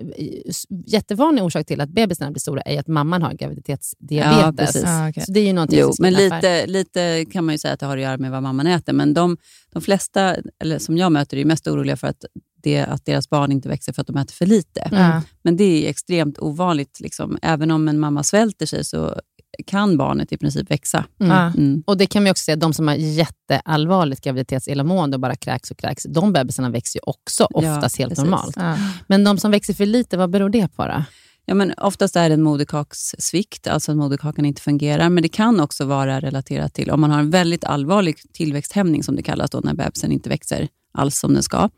[0.87, 4.83] jättevanlig orsak till att bebisarna blir stora är att mamman har graviditetsdiabetes.
[4.85, 5.25] Ja, okej.
[5.27, 7.81] Så det är ju någonting Jo, som men lite, lite kan man ju säga att
[7.81, 8.93] det har att göra med vad mamman äter.
[8.93, 9.37] Men de,
[9.73, 12.25] de flesta, eller som jag möter, är mest oroliga för att,
[12.63, 14.89] det, att deras barn inte växer för att de äter för lite.
[14.93, 15.23] Ja.
[15.43, 17.01] Men det är extremt ovanligt.
[17.01, 17.39] Liksom.
[17.43, 19.21] Även om en mamma svälter sig så
[19.67, 21.05] kan barnet i princip växa.
[21.21, 21.37] Mm.
[21.37, 21.47] Ja.
[21.47, 21.83] Mm.
[21.87, 25.79] Och det kan vi också säga, de som har jätteallvarligt graviditetsillamående och bara kräks och
[25.79, 28.25] kräks, de bebisarna växer ju också Ja, oftast helt precis.
[28.25, 28.57] normalt.
[28.57, 28.77] Ja.
[29.07, 31.05] Men de som växer för lite, vad beror det på då?
[31.47, 35.09] Ja, men oftast är det en moderkakssvikt, alltså att moderkakan inte fungerar.
[35.09, 39.17] Men det kan också vara relaterat till om man har en väldigt allvarlig tillväxthämning, som
[39.17, 41.71] det kallas, då, när bebisen inte växer alls som den ska.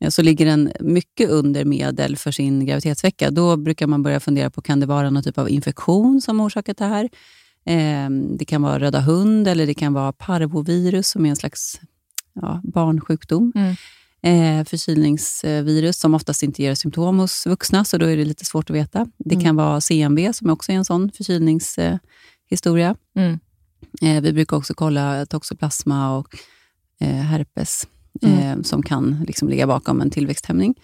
[0.00, 3.30] Eh, Så ligger den mycket under medel för sin graviditetsvecka.
[3.30, 6.76] Då brukar man börja fundera på, kan det vara någon typ av infektion som orsakat
[6.76, 7.08] det här?
[7.66, 11.80] Eh, Det kan vara röda hund eller det kan vara parvovirus som är en slags
[12.32, 13.52] ja, barnsjukdom.
[13.54, 13.76] Mm.
[14.22, 18.70] Eh, förkylningsvirus som oftast inte ger symptom hos vuxna, så då är det lite svårt
[18.70, 19.06] att veta.
[19.18, 21.92] Det kan vara CMV som också är en sån förkylningshistoria.
[21.92, 21.98] Eh,
[22.50, 22.96] historia.
[23.16, 23.38] Mm.
[24.02, 26.36] eh, vi brukar också kolla toxoplasma och
[27.00, 27.22] eh,
[28.22, 30.74] herpes eh, som kan liksom ligga bakom en tillväxthämning.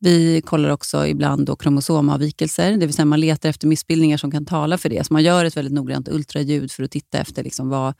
[0.00, 4.46] Vi kollar också ibland då kromosomavvikelser, det vill säga man letar efter missbildningar som kan
[4.46, 5.06] tala för det.
[5.06, 7.94] Så man gör ett väldigt noggrant ultraljud för att titta efter liksom vad,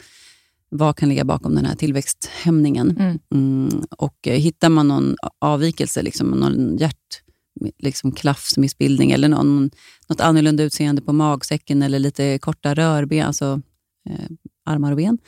[0.69, 2.91] vad kan ligga bakom den här tillväxthämningen.
[2.91, 3.19] Mm.
[3.35, 7.23] Mm, och eh, hittar man någon avvikelse, liksom någon hjärt
[7.79, 9.71] liksom klaffsmissbildning eller någon,
[10.09, 13.63] något annorlunda utseende på magsäcken eller lite korta rörben, alltså
[14.11, 14.27] eh,
[14.65, 15.19] armar och ben,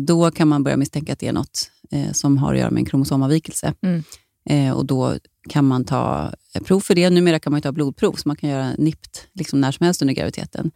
[0.00, 2.80] då kan man börja misstänka att det är något eh, som har att göra med
[2.80, 3.74] en kromosomavvikelse.
[3.82, 4.02] Mm.
[4.44, 5.14] Eh, och då
[5.48, 7.10] kan man ta eh, prov för det.
[7.10, 10.14] Numera kan man ta blodprov, så man kan göra NIPT liksom när som helst under
[10.14, 10.70] graviditeten.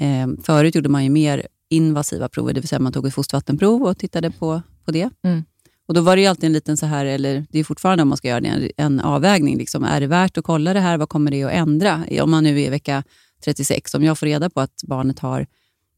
[0.00, 3.82] Eh, förut gjorde man ju mer invasiva prover, det vill säga man tog ett fostervattenprov
[3.82, 5.10] och tittade på, på det.
[5.24, 5.44] Mm.
[5.88, 8.18] Och Då var det alltid en liten, så här, eller det är fortfarande om man
[8.18, 9.58] ska göra det, en, en avvägning.
[9.58, 9.84] Liksom.
[9.84, 10.98] Är det värt att kolla det här?
[10.98, 12.04] Vad kommer det att ändra?
[12.22, 13.02] Om man nu är i vecka
[13.44, 15.46] 36, om jag får reda på att barnet har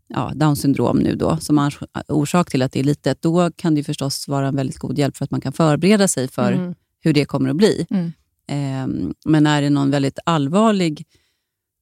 [0.08, 3.74] ja, Downs syndrom nu då, som ors- orsak till att det är litet, då kan
[3.74, 6.74] det förstås vara en väldigt god hjälp för att man kan förbereda sig för Mm.
[7.00, 7.86] hur det kommer att bli.
[7.90, 8.12] Mm.
[8.46, 11.06] Ehm, men är det någon väldigt allvarlig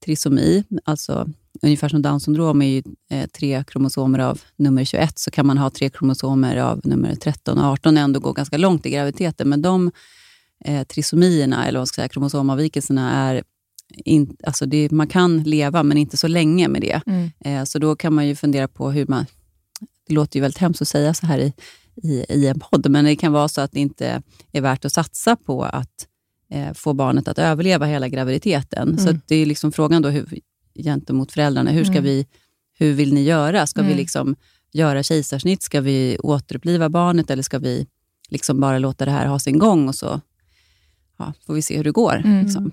[0.05, 1.29] trisomi, alltså
[1.63, 5.59] ungefär som Downs syndrom är ju eh, tre kromosomer av nummer 21, så kan man
[5.59, 9.49] ha tre kromosomer av nummer 13 och 18 och ändå gå ganska långt i graviditeten.
[9.49, 9.91] Men de
[10.65, 13.43] eh, trisomierna, eller vad ska jag säga, kromosomavvikelserna, är
[13.95, 17.01] in, alltså det, man kan leva, men inte så länge med det.
[17.07, 17.31] Mm.
[17.41, 19.27] Eh, så då kan man ju fundera på hur man...
[20.09, 21.53] Det låter ju väldigt hemskt att säga så här i,
[22.03, 24.23] i, i en podd, men det kan vara så att det inte
[24.53, 26.07] är värt att satsa på att
[26.51, 28.99] eh, få barnet att överleva hela graviditeten.
[28.99, 30.39] Så att det är liksom frågan då hur,
[30.85, 31.71] gentemot föräldrarna.
[31.71, 32.05] Hur, ska Mm.
[32.05, 32.27] vi,
[32.79, 33.67] hur vill ni göra?
[33.67, 33.99] Ska vi Mm.
[33.99, 34.37] liksom
[34.73, 35.63] göra kejsarsnitt?
[35.63, 37.87] Ska vi återuppliva barnet eller ska vi
[38.29, 40.21] liksom bara låta det här ha sin gång och så
[41.19, 42.23] ja, får vi se hur det går.
[42.25, 42.45] Mm.
[42.45, 42.73] Liksom.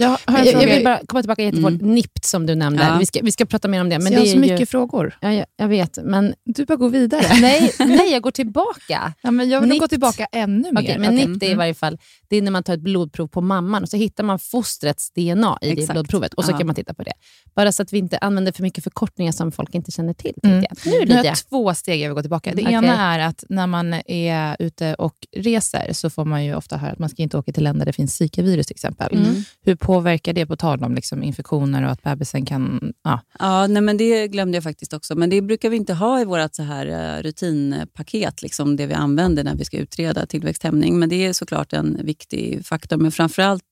[0.00, 1.70] Jag Jag, jag vill bara komma tillbaka jättefort.
[1.72, 1.94] Mm.
[1.94, 2.82] NIPT som du nämnde.
[2.82, 2.96] Ja.
[2.98, 3.98] Vi, ska, vi ska prata mer om det.
[3.98, 5.18] Men Men det jag har är så ju, mycket frågor.
[5.20, 7.22] ja, jag, jag vet, men Du bara går vidare.
[7.40, 9.12] nej, nej, jag går tillbaka.
[9.22, 9.90] Ja, men jag vill nog gå NIPT.
[9.90, 10.82] tillbaka ännu mer.
[10.82, 11.26] Okej, men Okej.
[11.26, 13.88] NIPT är i varje fall det är när man tar ett blodprov på mamman och
[13.88, 15.92] så hittar man fostrets DNA i det Exakt.
[15.92, 16.58] blodprovet och så Ja.
[16.58, 17.12] kan man titta på det.
[17.56, 20.34] Bara så att vi inte använder för mycket förkortningar som folk inte känner till.
[20.42, 20.56] Mm.
[20.70, 20.92] Jag.
[20.92, 22.54] Nu Nu har jag två steg jag vill gå tillbaka.
[22.54, 22.74] Det Okej.
[22.74, 26.92] ena är att när man är ute och reser så får man ju ofta höra
[26.92, 29.14] att man ska inte åka till länder där det finns Zika-virus till exempel.
[29.16, 29.44] Mm.
[29.64, 32.92] Hur påverkar det på tal om liksom infektioner och att bebisen kan...
[33.02, 33.20] Ja.
[33.38, 35.14] Ja, nej, men det glömde jag faktiskt också.
[35.14, 38.94] Men det brukar vi inte ha i vårt så här eh, rutinpaket, liksom det vi
[38.94, 40.98] använder när vi ska utreda tillväxthämning.
[40.98, 42.96] Men det är såklart en viktig faktor.
[42.96, 43.64] Men framförallt,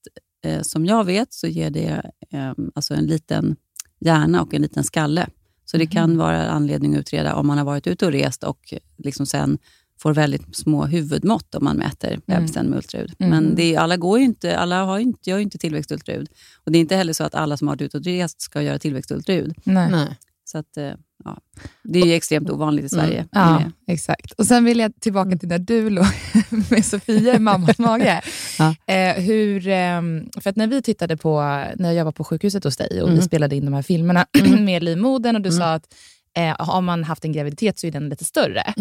[0.45, 3.55] eh, som jag vet, så ger det eh, alltså en liten
[3.99, 5.27] hjärna och en liten skalle.
[5.65, 8.73] Så det kan vara anledning att utreda om man har varit ute och rest och
[8.97, 9.57] liksom sen
[10.01, 13.13] får väldigt små huvudmått om man mäter bebisen med ultraljud.
[13.19, 13.29] Mm.
[13.29, 16.29] Men det är, alla, går ju inte, alla har ju inte, gör ju inte tillväxtultraljud.
[16.65, 18.61] Och det är inte heller så att alla som har varit ute och rest ska
[18.61, 19.53] göra tillväxtultraljud.
[19.63, 19.91] Nej.
[19.91, 20.07] Nej.
[20.45, 20.91] Så att, eh,
[21.25, 21.37] ja,
[21.83, 23.25] det är ju extremt ovanligt i Sverige.
[23.31, 23.93] Ja, med det.
[23.93, 24.31] exakt.
[24.31, 26.05] Och Sen vill jag tillbaka till när du låg
[26.71, 28.21] med Sofia i mammas mage.
[28.59, 28.75] Ja.
[28.93, 31.39] Eh, hur, ehm, för att när vi tittade på,
[31.75, 33.25] när jag var på sjukhuset hos dig och vi Mm.
[33.25, 34.25] spelade in de här filmerna
[34.59, 35.93] med livmodern och du sa att
[36.37, 38.73] eh, har man haft en graviditet så är den lite större.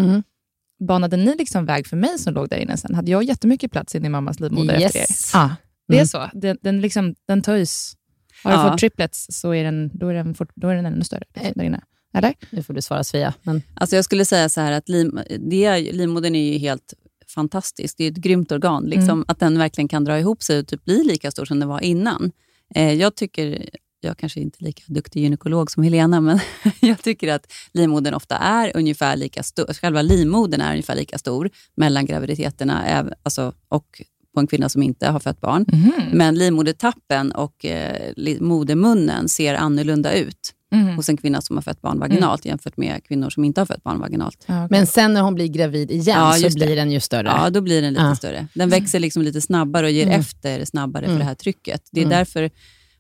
[0.81, 2.95] Banade ni liksom väg för mig som låg där inne sen?
[2.95, 5.03] Hade jag jättemycket plats in i mammas livmoder efter er?
[5.03, 5.31] Yes.
[5.35, 5.57] Ja,
[5.89, 6.07] det är Mm.
[6.07, 6.31] så.
[6.33, 7.95] Den, den, liksom, den töjs.
[8.45, 8.71] Har du Ja.
[8.71, 11.53] fått triplets så är den, då är den, fort, då är den ännu större liksom,
[11.57, 11.81] där inne.
[12.15, 12.35] Eller?
[12.51, 13.35] Nu får du svara Sofia.
[13.43, 16.95] Men, Alltså jag skulle säga så här att lim, det är, livmodern är ju helt
[17.35, 17.95] fantastisk.
[17.99, 18.85] Det är ett grymt organ.
[18.85, 19.25] Liksom, Mm.
[19.29, 21.81] Att den verkligen kan dra ihop sig och typ bli lika stor som den var
[21.81, 22.33] innan.
[22.75, 23.69] Eh, jag tycker,
[24.01, 26.41] jag kanske inte är lika duktig gynekolog som Helena, men
[26.81, 29.73] jag tycker att livmodern ofta är ungefär lika stor.
[29.75, 34.03] Själva livmodern är ungefär lika stor mellan graviditeterna alltså, och
[34.35, 35.65] på en kvinna som inte har fött barn.
[35.73, 35.93] Mhm.
[36.13, 40.97] Men livmodertappen och eh, modermunnen ser annorlunda ut Mhm.
[40.97, 43.83] hos en kvinna som har fött barn vaginalt jämfört med kvinnor som inte har fött
[43.83, 44.45] barn vaginalt.
[44.47, 44.79] Ja, okej.
[44.79, 46.67] men sen när hon blir gravid igen Ja, så just det.
[46.67, 47.29] blir den ju större.
[47.29, 48.17] Ja, då blir den lite Ja.
[48.17, 48.47] större.
[48.55, 50.21] Den växer liksom lite snabbare och ger Mm.
[50.21, 51.19] efter snabbare för Mm.
[51.19, 51.89] det här trycket.
[51.93, 52.19] Det är Mm.
[52.19, 52.51] därför,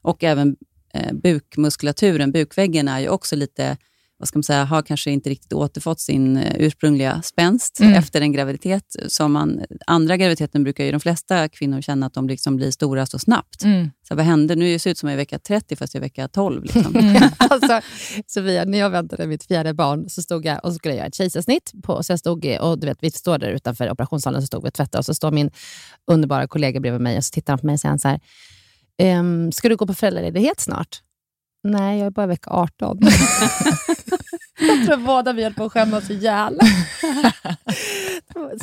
[0.02, 0.56] och även
[0.94, 3.76] eh, bukmuskulaturen, bukväggen är ju också lite,
[4.18, 7.92] vad ska man säga, har kanske inte riktigt återfått sin eh, ursprungliga spänst Mm.
[7.94, 8.96] efter en graviditet.
[9.08, 13.06] Som man, andra graviditeten brukar ju de flesta kvinnor känna att de liksom blir stora
[13.06, 13.62] så snabbt.
[13.64, 13.90] Mm.
[14.08, 14.56] Så vad hände?
[14.56, 16.28] Nu ser det ut som jag är i vecka 30 fast jag är i vecka
[16.28, 16.62] 12.
[16.62, 16.94] Liksom.
[17.36, 17.80] alltså,
[18.26, 21.72] Sofia, när jag väntade mitt fjärde barn så stod jag och skulle göra ett kejsarsnitt.
[21.82, 24.68] På, så jag stod, och du vet, vi står där utanför operationssalen så stod vi
[24.68, 25.50] och tvättade och så står min
[26.06, 28.20] underbara kollega bredvid mig och så tittar han på mig och säger så här,
[28.98, 31.02] Ehm, ska du gå på föräldraledighet snart?
[31.64, 32.98] Nej, jag är bara vecka 18.
[34.60, 36.58] jag tror båda vi höll på att skämmas ihjäl.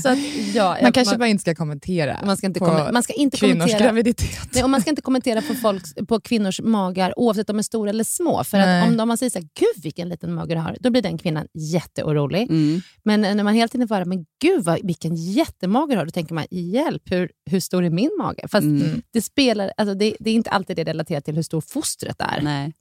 [0.01, 0.17] så att,
[0.53, 3.13] ja, Man kanske man, bara inte ska kommentera man ska inte, på kommen- man ska
[3.13, 4.49] inte kvinnors kommentera graviditet.
[4.53, 7.63] Nej, och man ska inte kommentera på, folks, på kvinnors magar oavsett om de är
[7.63, 8.43] stora eller små.
[8.43, 8.81] För Nej.
[8.81, 11.01] att om, om man säger så här, gud vilken liten mage du har, då blir
[11.01, 12.41] den kvinnan jätteorolig.
[12.41, 12.81] Mm.
[13.03, 16.11] Men när man hela tiden får höra, men gud vad, vilken jättemage du har, då
[16.11, 18.47] tänker man, hjälp, hur, hur stor är min mage?
[18.47, 19.01] Fast Mm.
[19.11, 22.41] det, spelar, alltså det, det är inte alltid det relaterat till hur stor fostret är.
[22.41, 22.73] Nej.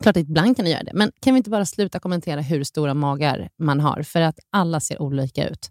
[0.00, 2.64] Klart att ibland kan det göra det, men kan vi inte bara sluta kommentera hur
[2.64, 4.02] stora magar man har?
[4.02, 5.70] För att alla ser olika ut.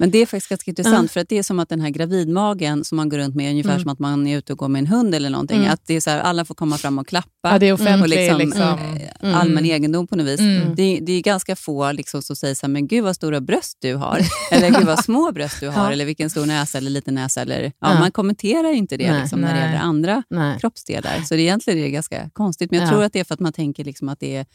[0.00, 1.08] Men det är faktiskt ganska intressant, Ja.
[1.08, 3.50] för att det är som att den här gravidmagen som man går runt med, är
[3.50, 3.80] ungefär Mm.
[3.82, 5.58] som att man är ute och går med en hund eller någonting.
[5.58, 5.70] Mm.
[5.70, 7.28] Att det är så här, alla får komma fram och klappa.
[7.42, 8.96] Ja, det är offentlig och liksom, liksom.
[9.22, 10.40] eh, allmän egendom på något vis.
[10.40, 10.74] Mm.
[10.74, 13.76] Det, det är ganska få liksom, som säger så här, men gud vad stora bröst
[13.80, 14.20] du har.
[14.52, 15.84] eller gud vad små bröst du har.
[15.84, 15.92] Ja.
[15.92, 17.40] Eller vilken stor näsa eller liten näsa.
[17.42, 17.98] Eller, ja, Ja.
[18.00, 19.20] Man kommenterar inte det Nej.
[19.20, 19.64] liksom, när det Nej.
[19.68, 20.58] gäller andra Nej.
[20.60, 21.22] kroppsdelar.
[21.28, 22.70] Så det egentligen är det ganska konstigt.
[22.70, 22.90] Men jag Ja.
[22.92, 24.46] tror att det är för att man tänker liksom att det är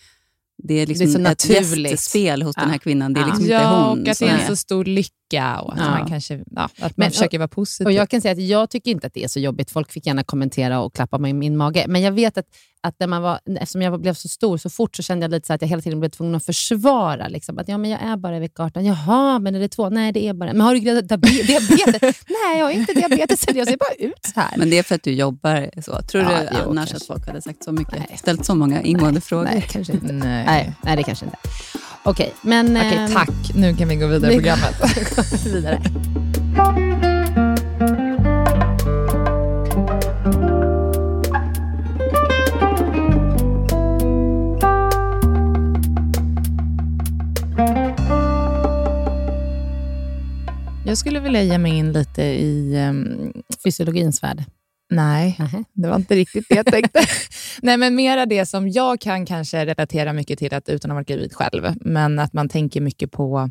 [0.63, 1.91] det är, liksom Det är så ett naturligt.
[1.91, 3.13] gästspel hos den här kvinnan.
[3.13, 4.37] Det är liksom inte Ja, hon och att det är...
[4.39, 5.89] en så stor lycka och att Ja.
[5.89, 7.87] man kanske ja, att man Men- försöker vara positiv.
[7.87, 9.71] Och Jag kan säga att jag tycker inte att det är så jobbigt.
[9.71, 11.85] Folk fick gärna kommentera och klappa mig i min mage.
[11.87, 12.45] Men jag vet att,
[12.83, 15.47] att när man var, eftersom jag blev så stor så fort så kände jag lite
[15.47, 17.27] så att jag hela tiden blev tvungen att försvara.
[17.27, 17.57] Liksom.
[17.59, 18.85] Att ja, men jag är bara i vecka 18.
[18.85, 19.89] Jaha, men är det två?
[19.89, 20.51] Nej, det är bara...
[20.53, 22.21] Men har du diabetes?
[22.27, 23.45] Nej, jag har inte diabetes.
[23.55, 24.57] Jag ser bara ut så här.
[24.57, 26.01] Men det är för att du jobbar så.
[26.01, 26.95] Tror Ja, du jo, annars kanske.
[26.95, 27.99] att folk hade sagt så mycket?
[28.09, 28.17] Nej.
[28.17, 29.43] Ställt så många ingående frågor?
[29.45, 30.13] Nej, kanske inte.
[30.13, 30.45] Nej.
[30.45, 31.37] Nej, nej, det kanske inte.
[32.05, 32.77] Okej, men...
[32.77, 33.29] Okej, ehm, tack.
[33.55, 34.75] Nu kan vi gå vidare i programmet.
[35.45, 35.81] vidare.
[50.85, 52.75] Jag skulle vilja ge mig in lite i...
[52.75, 53.33] ehm,
[53.63, 54.43] Fysiologins värld.
[54.89, 55.63] Nej, Nähä.
[55.73, 56.99] det var inte riktigt det jag tänkte.
[57.61, 61.03] Nej, men mera det som jag kan kanske relatera mycket till, att, utan att vara
[61.03, 63.49] gravid själv, men att man tänker mycket på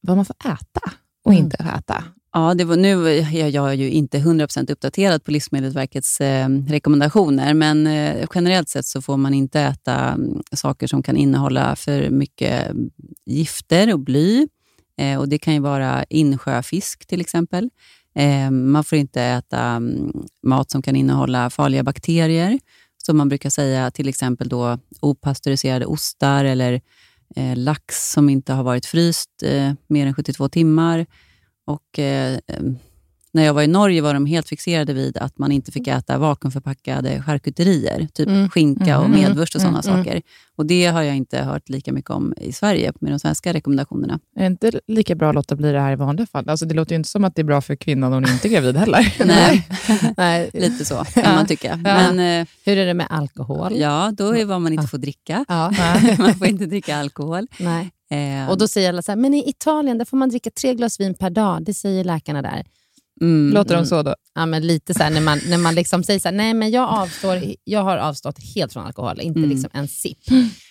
[0.00, 0.80] vad man får äta
[1.24, 1.44] och Mm.
[1.44, 2.04] inte äta.
[2.32, 7.86] Ja, det var, nu är jag ju inte 100% uppdaterad på Livsmedelsverkets eh, rekommendationer, men
[7.86, 12.72] eh, generellt sett så får man inte äta mm, saker som kan innehålla för mycket
[13.26, 14.48] gifter och bly.
[14.98, 17.70] Eh, och Det kan ju vara insjöfisk till exempel.
[18.18, 20.12] Eh, man får inte äta mm,
[20.42, 22.58] mat som kan innehålla farliga bakterier,
[22.96, 26.80] som man brukar säga, till exempel då opastöriserade ostar eller
[27.36, 31.06] eh, lax som inte har varit fryst eh, mer än 72 timmar.
[31.66, 32.78] Och mm,
[33.32, 36.18] när jag var i Norge var de helt fixerade vid att man inte fick äta
[36.18, 38.48] vakuumförpackade charkuterier, typ Mm.
[38.50, 39.20] skinka och Mm.
[39.20, 39.92] medvurst och sådana Mm.
[39.94, 40.04] Mm.
[40.04, 40.22] saker.
[40.56, 44.18] Och Det har jag inte hört lika mycket om i Sverige med de svenska rekommendationerna.
[44.36, 46.48] Är det inte lika bra att låta bli det här i vanliga fall?
[46.48, 48.48] Alltså, det låter ju inte som att det är bra för kvinnan om hon inte
[48.48, 49.14] är gravid heller.
[49.26, 49.68] Nej,
[50.16, 50.50] Nej.
[50.54, 51.76] lite så kan man tycka.
[51.76, 53.76] Men eh, Hur är det med alkohol?
[53.76, 55.44] ja, då är vad man inte får dricka.
[55.48, 55.72] Ja.
[56.18, 57.46] man får inte dricka alkohol.
[57.58, 57.90] Nej.
[58.10, 60.74] Eh, Och då säger alla så här, men i Italien där får man dricka tre
[60.74, 61.64] glas vin per dag.
[61.64, 62.64] Det säger läkarna där.
[63.20, 63.86] Mm, Låter de mm.
[63.86, 64.14] så då?
[64.34, 66.70] Ja, men lite så här, när man, när man liksom säger så här, nej men
[66.70, 69.50] jag, avstår, jag har avstått helt från alkohol, inte Mm.
[69.50, 70.18] liksom en sipp.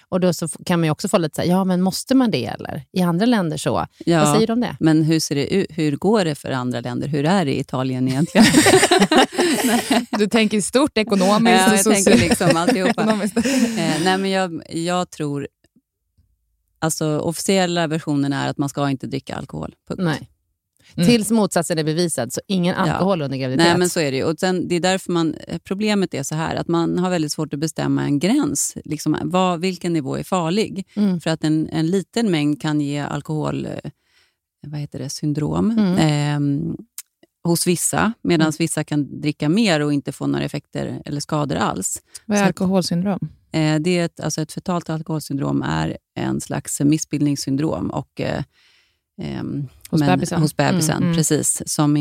[0.09, 2.31] Och då så kan man ju också få lite så här, ja men måste man
[2.31, 2.83] det eller?
[2.91, 3.87] I andra länder så.
[4.05, 4.19] Ja.
[4.23, 4.75] Vad säger de om det?
[4.79, 5.67] Men hur, ser det ut?
[5.69, 7.07] hur går det för andra länder?
[7.07, 8.47] Hur är det i Italien egentligen?
[10.17, 12.29] Du tänker stort ekonomiskt Ja, och jag tänker socialt.
[12.29, 13.03] liksom alltihopa.
[13.77, 15.47] Eh, nej, men jag, jag tror...
[16.79, 19.75] Alltså, officiella versionen är att man ska inte dricka alkohol.
[19.87, 20.01] Punkt.
[20.03, 20.29] Nej.
[20.95, 21.07] Mm.
[21.07, 23.67] Tills motsatsen är bevisad, så ingen alkohol under graviditet.
[23.67, 24.23] Nej, men så är det ju.
[24.23, 27.31] Och sen, det är därför man, eh, problemet är så här att man har väldigt
[27.31, 28.77] svårt att bestämma en gräns.
[28.85, 30.87] Liksom, vad, vilken nivå är farlig?
[30.95, 31.19] Mm.
[31.21, 33.65] För att en, en liten mängd kan ge alkohol...
[33.65, 33.71] eh,
[34.67, 35.09] Vad heter det?
[35.09, 35.71] Syndrom.
[35.71, 36.69] Mm.
[36.69, 36.75] Eh,
[37.43, 42.01] hos vissa, medan vissa kan dricka mer och inte få några effekter eller skador alls.
[42.25, 43.19] Vad är att- alkoholsyndrom?
[43.51, 47.89] Eh, det är ett, alltså ett fetalt alkoholsyndrom är en slags missbildningssyndrom.
[47.89, 48.43] Och, eh,
[49.21, 50.41] ehm, Hos bebisen?
[50.41, 51.17] Hos bebisen, Mm, mm.
[51.17, 51.63] precis.
[51.65, 51.97] Som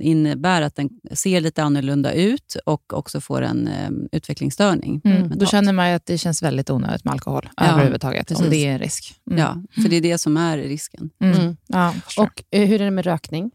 [0.00, 5.00] innebär, att den ser lite annorlunda ut och också får en eh, utvecklingsstörning.
[5.04, 5.32] Mm.
[5.38, 8.44] Då känner man ju att det känns väldigt onödigt med alkohol Ja, överhuvudtaget, precis.
[8.44, 9.14] om det är en risk.
[9.30, 9.38] Mm.
[9.38, 11.10] Ja, för det är det som är risken.
[11.20, 11.40] Mm.
[11.40, 11.56] Mm.
[11.66, 11.94] Ja.
[12.18, 13.50] Och eh, hur är det med rökning?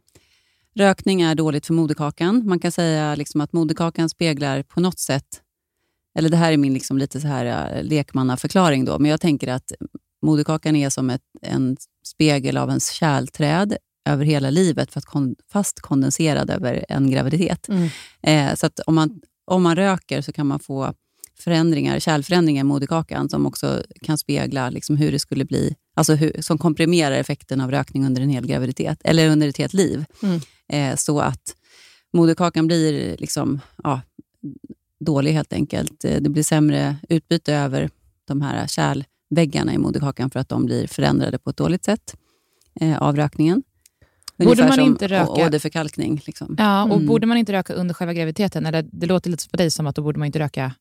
[0.76, 2.46] Rökning är dåligt för moderkakan.
[2.46, 5.42] Man kan säga liksom att moderkakan speglar på något sätt,
[6.18, 9.48] eller det här är min liksom lite så här uh, lekmannaförklaring då, men jag tänker
[9.48, 9.72] att
[10.22, 11.78] moderkakan är som ett, en
[12.10, 13.78] spegel av ens kärlträd
[14.10, 17.70] över hela livet, fast, kon, fast kondenserad över en graviditet.
[17.70, 17.90] Mm.
[18.22, 20.94] Eh, så om man, om man röker så kan man få
[21.40, 26.42] förändringar, kärlförändringar i moderkakan som också kan spegla liksom hur det skulle bli, alltså hur,
[26.42, 30.06] som komprimerar effekten av rökning under en hel graviditet, eller under ett helt liv.
[30.24, 30.42] Mm.
[30.68, 31.56] Eh, så att
[32.14, 34.02] moderkakan blir liksom, ja,
[35.00, 36.06] dålig helt enkelt.
[36.06, 37.90] Eh, Det blir sämre utbyte över
[38.28, 38.68] de här
[39.30, 42.16] kärlväggarna i moderkakan för att de blir förändrade på ett dåligt sätt
[42.82, 43.64] eh, av rökningen.
[44.38, 46.22] Borde Ungefär man som inte röka- åderförkalkning.
[46.26, 46.56] Liksom.
[46.58, 47.08] Ja, och Mm.
[47.08, 48.66] borde man inte röka under själva graviditeten?
[48.66, 50.72] Eller det låter lite på dig som att då borde man inte röka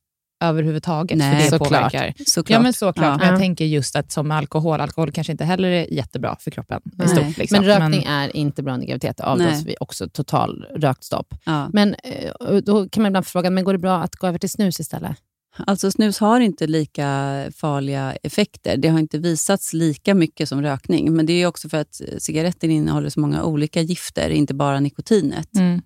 [0.41, 1.69] överhuvudtaget, Nej, för det såklart.
[1.93, 2.15] påverkar.
[2.27, 2.51] Såklart.
[2.57, 3.07] Ja, men såklart.
[3.07, 3.17] Ja.
[3.19, 3.39] Men jag Ja.
[3.39, 7.39] tänker just att som alkohol, alkohol kanske inte heller är jättebra för kroppen i stort.
[7.39, 7.57] Liksom.
[7.59, 9.21] Men rökning är inte bra under graviditet.
[9.21, 11.35] Avråds vi också total rökstopp.
[11.45, 11.71] Ja.
[11.73, 14.51] Men eh, då kan man ibland fråga, men går det bra att gå över till
[14.51, 15.17] snus istället?
[15.67, 17.07] Alltså snus har inte lika
[17.57, 18.77] farliga effekter.
[18.77, 21.13] Det har inte visats lika mycket som rökning.
[21.13, 25.57] Men det är också för att cigaretter innehåller så många olika gifter, inte bara nikotinet.
[25.57, 25.81] Mm.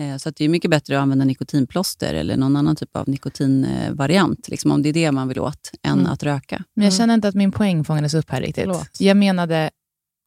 [0.00, 3.08] Eh, Så att det är mycket bättre att använda nikotinplåster eller någon annan typ av
[3.08, 6.12] nikotinvariant, liksom, om det är det man vill åt, än Mm.
[6.12, 6.64] att röka.
[6.76, 8.64] Men jag känner inte att min poäng fångades upp här riktigt.
[8.64, 9.00] Förlåt.
[9.00, 9.70] Jag menade,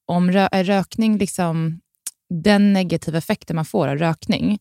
[0.08, 1.80] om rö- är rökning liksom
[2.30, 4.60] den negativa effekten man får av rökning,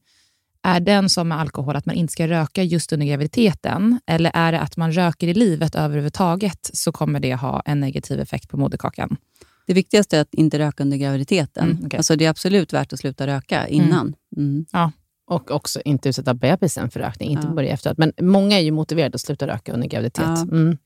[0.67, 4.01] är den som med alkohol att man inte ska röka just under graviditeten?
[4.07, 8.21] Eller är det att man röker i livet överhuvudtaget så kommer det ha en negativ
[8.21, 9.17] effekt på moderkakan?
[9.67, 11.71] Det viktigaste är att inte röka under graviditeten.
[11.71, 11.97] Mm, okej.
[11.97, 14.14] alltså, det är absolut värt att sluta röka innan.
[14.37, 14.67] Mm.
[15.31, 17.55] Och också inte utsätta bebisen för rökning, inte Ja.
[17.55, 17.99] börja efteråt.
[17.99, 20.25] Men många är ju motiverade att sluta röka under graviditet.
[20.25, 20.43] Ja.
[20.43, 20.77] Mm.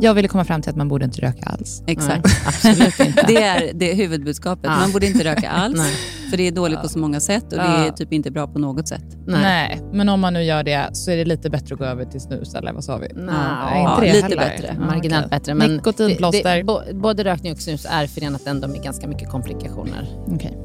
[0.00, 1.82] Jag ville komma fram till att man borde inte röka alls.
[1.86, 2.24] Exakt.
[2.24, 3.24] Nej, absolut inte.
[3.26, 4.64] Det är det är huvudbudskapet.
[4.64, 4.76] Ja.
[4.80, 5.94] Man borde inte röka alls, Nej.
[6.30, 7.86] för det är dåligt på så många sätt och det Ja.
[7.86, 9.04] är typ inte bra på något sätt.
[9.26, 9.40] Nej.
[9.42, 12.04] Nej, men om man nu gör det så är det lite bättre att gå över
[12.04, 13.08] till snus, eller vad sa vi?
[13.14, 13.34] Nej,
[13.74, 14.36] Ja, inte det lite heller.
[14.36, 14.76] bättre.
[14.80, 15.38] Ja, Marginellt okej.
[15.38, 15.54] bättre.
[15.54, 16.56] Men Nikotinplåster.
[16.56, 20.08] det- bo- både rökning och snus är förenat ändå med ganska mycket komplikationer.
[20.26, 20.58] Okej.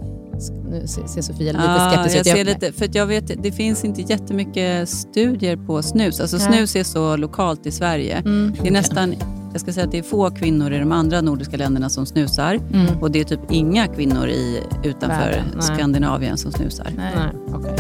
[0.70, 2.26] Nu ser Sofia lite ja, skeptisk ut.
[2.26, 6.20] Jag ser lite, för jag vet, det finns inte jättemycket studier på snus.
[6.20, 8.18] Alltså snus är så lokalt i Sverige.
[8.18, 8.56] Mm.
[8.62, 9.16] Det är nästan
[9.52, 12.54] jag ska säga att det är få kvinnor i de andra nordiska länderna som snusar
[12.74, 13.02] mm.
[13.02, 16.94] och det är typ inga kvinnor i, utanför Världen, Skandinavien som snusar.
[16.98, 17.14] Nej.
[17.16, 17.56] Nej.
[17.56, 17.76] Okay.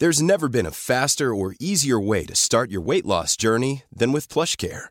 [0.00, 4.12] There's never been a faster or easier way to start your weight loss journey than
[4.12, 4.90] with plush care.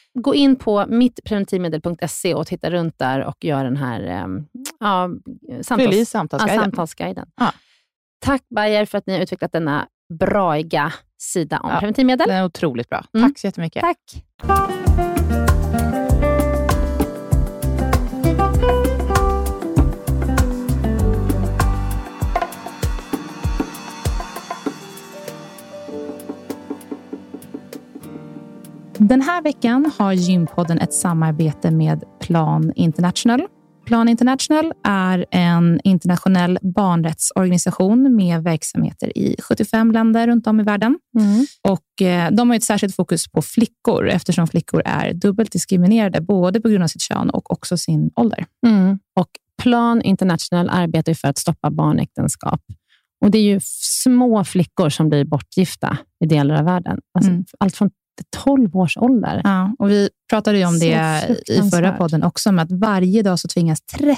[0.19, 4.27] gå in på mittpreventivmedel.se och titta runt där och gör den här eh,
[4.79, 5.09] ja,
[5.61, 6.63] samtals, ja, samtalsguiden.
[6.63, 7.27] samtalsguiden.
[7.35, 7.53] Ja.
[8.19, 9.87] Tack Bayer för att ni har utvecklat denna
[10.19, 12.27] braiga sida om preventivmedel.
[12.27, 13.05] Den är otroligt bra.
[13.13, 13.29] Mm.
[13.29, 13.81] Tack så jättemycket.
[13.81, 14.80] Tack.
[29.11, 33.47] Den här veckan har Gympodden ett samarbete med Plan International.
[33.85, 40.99] Plan International är en internationell barnrättsorganisation med verksamheter i 75 länder runt om i världen.
[41.67, 46.61] Och eh, De har ett särskilt fokus på flickor eftersom flickor är dubbelt diskriminerade både
[46.61, 48.45] på grund av sitt kön och också sin ålder.
[48.67, 48.99] Mm.
[49.19, 49.29] Och
[49.61, 52.61] Plan International arbetar för att stoppa barnäktenskap.
[53.21, 56.99] Och Det är ju små flickor som blir bortgifta i delar av världen.
[57.13, 57.45] Alltså, Mm.
[57.59, 57.89] Allt från
[58.43, 59.41] 12 års ålder.
[59.43, 63.21] Ja, och vi pratade ju om Så det i förra podden också, med att varje
[63.21, 64.17] dag så tvingas 30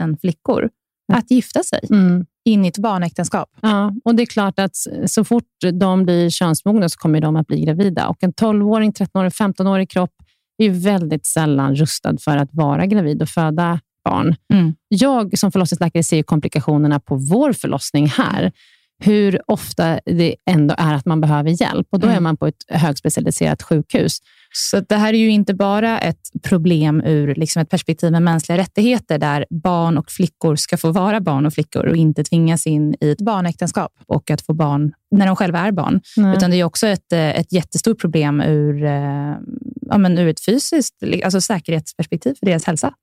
[0.00, 0.68] 000 flickor
[1.12, 2.26] att gifta sig Mm.
[2.44, 3.48] in i ett barnäktenskap.
[3.62, 4.76] Ja, och det är klart att
[5.06, 8.08] så fort de blir könsmogna så kommer de att bli gravida.
[8.08, 10.14] Och en 12-åring, 13-åring, 15-årig kropp
[10.58, 14.36] är väldigt sällan rustad för att vara gravid och föda barn.
[14.52, 14.74] Mm.
[14.88, 18.52] Jag som förlossningsläkare ser komplikationerna på vår förlossning här.
[19.04, 21.86] Hur ofta det ändå är att man behöver hjälp.
[21.90, 22.16] Och Då Mm.
[22.16, 24.18] är man på ett högspecialiserat sjukhus.
[24.54, 28.58] Så det här är ju inte bara ett problem ur liksom ett perspektiv med mänskliga
[28.58, 32.94] rättigheter, där barn och flickor ska få vara barn och flickor och inte tvingas in
[33.00, 36.00] i ett barnäktenskap och att få barn när de själva är barn.
[36.36, 39.34] Utan det är också ett, eh, ett jättestort problem ur, eh,
[39.80, 40.94] ja, men ur ett fysiskt
[41.24, 42.94] alltså säkerhetsperspektiv för deras hälsa.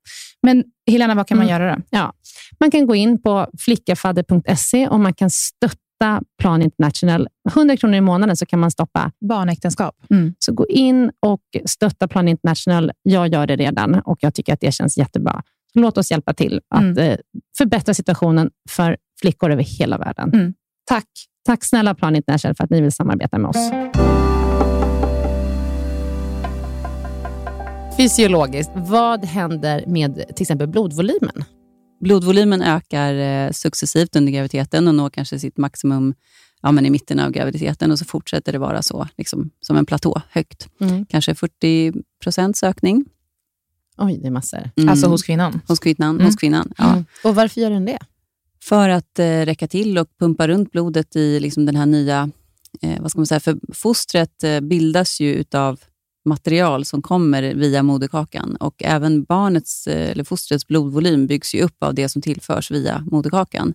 [0.44, 1.62] Men Helena, vad kan man Mm.
[1.62, 1.82] göra då?
[1.90, 2.14] Ja,
[2.60, 7.28] man kan gå in på flickafadder.se och man kan stötta stötta Plan International.
[7.50, 9.96] 100 kronor i månaden så kan man stoppa Barnäktenskap.
[10.10, 10.34] Mm.
[10.40, 12.92] Så gå in och stötta Plan International.
[13.04, 15.42] Jag gör det redan och jag tycker att det känns jättebra.
[15.74, 16.98] Låt oss hjälpa till att Mm.
[16.98, 17.18] eh,
[17.58, 20.34] förbättra situationen för flickor över hela världen.
[20.34, 20.54] Mm.
[20.86, 21.06] Tack.
[21.46, 23.72] Tack snälla Plan International för att ni vill samarbeta med oss.
[27.98, 31.44] Fysiologiskt, vad händer med till exempel blodvolymen?
[32.00, 36.14] Blodvolymen ökar eh, successivt under graviditeten och når kanske sitt maximum
[36.62, 39.86] ja, men i mitten av graviditeten och så fortsätter det vara så, liksom, som en
[39.86, 40.68] platå, högt.
[40.82, 41.06] Mm.
[41.06, 41.94] Kanske 40
[42.24, 43.06] procents ökning.
[43.98, 44.72] Oj, det är massor.
[44.78, 44.90] Mm.
[44.90, 45.62] Alltså hos kvinnan.
[45.68, 46.16] hos kvinnan.
[46.16, 46.26] Mm.
[46.26, 46.92] Hos kvinnan ja.
[46.92, 47.06] Mm.
[47.24, 48.00] Och varför gör den det?
[48.64, 52.30] För att eh, räcka till och pumpa runt blodet i liksom, den här nya...
[52.82, 53.40] Eh, vad ska man säga?
[53.40, 55.80] För fostret eh, bildas ju utav
[56.26, 61.84] material som kommer via moderkakan och även barnets eh, eller fostrets blodvolym byggs ju upp
[61.84, 63.74] av det som tillförs via moderkakan.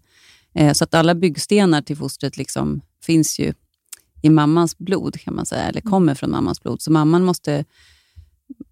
[0.54, 3.52] Eh, så att alla byggstenar till fostret liksom finns ju
[4.22, 6.82] i mammans blod, kan man säga, eller kommer från mammans blod.
[6.82, 7.64] Så mamman måste,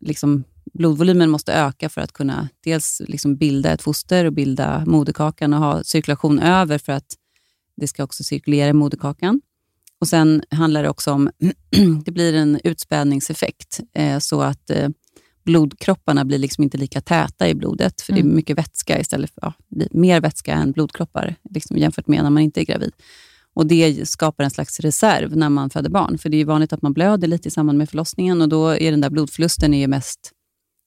[0.01, 5.53] liksom, blodvolymen måste öka för att kunna dels liksom bilda ett foster och bilda moderkakan
[5.53, 7.17] och ha cirkulation över för att
[7.77, 9.41] det ska också cirkulera i moderkakan.
[10.03, 11.31] Och Sen handlar det också om
[12.05, 14.89] det blir en utspädningseffekt eh, så att eh,
[15.45, 19.41] blodkropparna blir liksom inte lika täta i blodet, för det är mycket vätska istället för
[19.43, 19.53] ja,
[19.91, 22.93] mer vätska än blodkroppar liksom, jämfört med när man inte är gravid.
[23.55, 26.83] Och Det skapar en slags reserv när man föder barn, för det är vanligt att
[26.83, 29.87] man blöder lite i samband med förlossningen och då är den där blodförlusten är ju
[29.87, 30.33] mest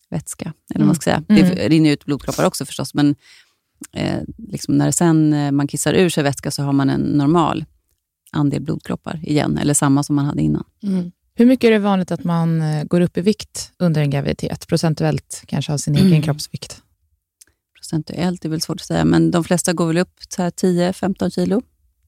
[0.10, 0.54] vätska.
[0.70, 1.24] Eller vad man ska säga.
[1.28, 3.16] Det rinner ut blodkroppar också förstås, men
[3.94, 7.66] eh, liksom när sen eh, man kissar ur sig vätska så har man en normal
[8.36, 10.64] andel blodkroppar igen, eller samma som man hade innan.
[11.38, 14.68] Hur mycket är det vanligt att man eh, går upp i vikt under en graviditet?
[14.68, 16.82] Procentuellt kanske av sin egen kroppsvikt?
[17.78, 21.30] Procentuellt är väl svårt att säga, men de flesta går väl upp så här 10-15
[21.30, 21.62] kilo.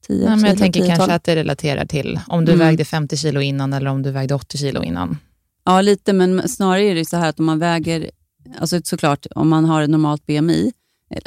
[0.06, 1.14] 10 Nej, men jag tänker 10, kanske 12.
[1.14, 2.66] att det relaterar till om du Mm.
[2.66, 5.18] vägde 50 kilo innan eller om du vägde 80 kilo innan.
[5.64, 8.10] Ja, lite, men snarare är det så här att om man väger,
[8.58, 10.72] alltså såklart om man har ett normalt BMI,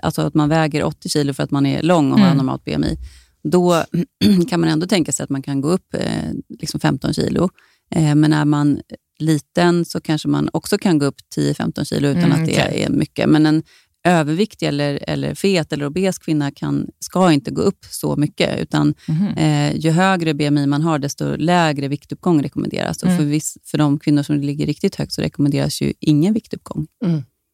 [0.04, 2.38] alltså att man väger 80 kilo för att man är lång och har Mm.
[2.38, 2.98] normalt BMI,
[3.44, 3.84] då
[4.50, 7.50] kan man ändå tänka sig att man kan gå upp eh, liksom 15 kilo.
[7.96, 8.82] Eh, men är man
[9.20, 12.84] liten så kanske man också kan gå upp 10-15 kilo utan Mm, att det okej.
[12.84, 13.30] är mycket.
[13.30, 13.64] Men en
[14.04, 18.60] överviktig eller, eller fet eller obes kvinna kan, ska inte gå upp så mycket.
[18.62, 19.28] Utan Mhm.
[19.28, 22.98] eh, ju högre BMI man har, desto lägre viktuppgång rekommenderas.
[23.04, 23.18] Och Mm.
[23.18, 26.88] för, viss, för de kvinnor som ligger riktigt högt så rekommenderas ju ingen viktuppgång.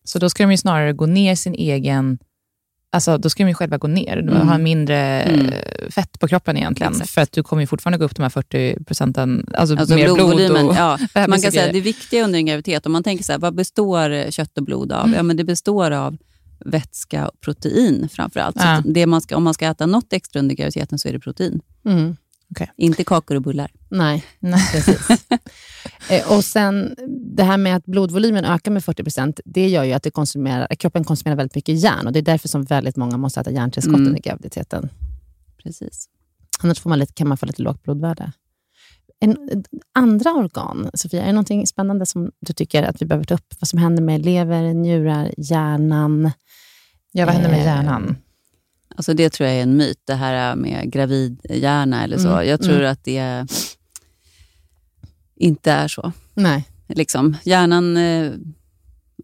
[0.04, 2.18] Så då ska de ju snarare gå ner sin egen...
[2.90, 4.16] Alltså, då ska de ju själva gå ner.
[4.22, 4.48] Du Mm.
[4.48, 5.46] har mindre Mm.
[5.46, 6.92] eh, fett på kroppen egentligen.
[6.94, 7.10] Exakt.
[7.10, 10.14] För att du kommer ju fortfarande gå upp de här 40 procenten, alltså, Alltså mer
[10.14, 10.76] blod och...
[10.78, 13.56] ja, man kan säga det viktiga under en graviditet, om man tänker så här, vad
[13.56, 15.14] består kött och blod av?
[15.16, 16.18] Ja, men det består av
[16.66, 18.56] vätska och protein framför allt.
[18.60, 18.72] Ja.
[18.78, 21.20] att det man ska, om man ska äta något extra under graviditeten så är det
[21.20, 21.62] protein.
[21.86, 22.16] Mm.
[22.78, 23.72] Inte kakor och bullar.
[23.90, 24.60] Nej, Nej.
[24.72, 25.10] precis.
[26.10, 26.96] eh, och sen
[27.36, 30.68] det här med att blodvolymen ökar med 40 procent, det gör ju att det konsumerar,
[30.76, 33.96] kroppen konsumerar väldigt mycket järn och det är därför som väldigt många måste äta järntillskott
[33.96, 34.08] Mm.
[34.08, 34.90] under graviditeten.
[35.64, 36.10] Precis.
[36.60, 38.32] Annars får man lite, kan man få lite lågt blodvärde.
[39.20, 39.38] En,
[39.96, 43.54] andra organ, Sofia, är det någonting spännande som du tycker att vi behöver ta upp?
[43.60, 46.32] Vad som händer med lever, njurar, hjärnan?
[47.12, 48.16] Ja, vad händer med Eh, hjärnan?
[48.98, 52.30] Alltså det tror jag är en myt, det här med gravidhjärna eller så.
[52.30, 53.46] Mm, Jag tror att det
[55.36, 56.12] inte är så.
[56.34, 56.66] Nej.
[56.88, 57.36] Liksom.
[57.44, 58.32] Hjärnan, eh,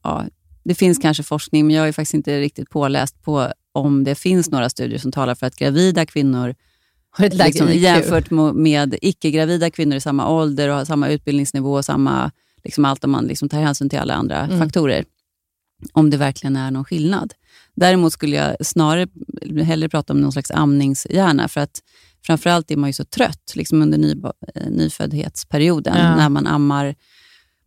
[0.04, 0.26] ja,
[0.64, 4.50] det finns kanske forskning, men jag är faktiskt inte riktigt påläst på om det finns
[4.52, 6.56] några studier som talar för att gravida kvinnor
[7.10, 11.74] Har ett lägre liksom, jämfört med icke-gravida kvinnor i samma ålder och har samma utbildningsnivå
[11.74, 12.32] och samma,
[12.64, 14.60] liksom allt om man liksom tar hänsyn till alla andra Mm.
[14.60, 15.06] faktorer.
[15.92, 17.34] Om det verkligen är någon skillnad.
[17.76, 19.08] Däremot skulle jag snarare
[19.64, 21.80] hellre prata om någon slags amningshjärna, för att
[22.26, 26.16] framförallt är man ju så trött liksom under nyba- eh, nyföddhetsperioden, Ja.
[26.16, 26.96] när man ammar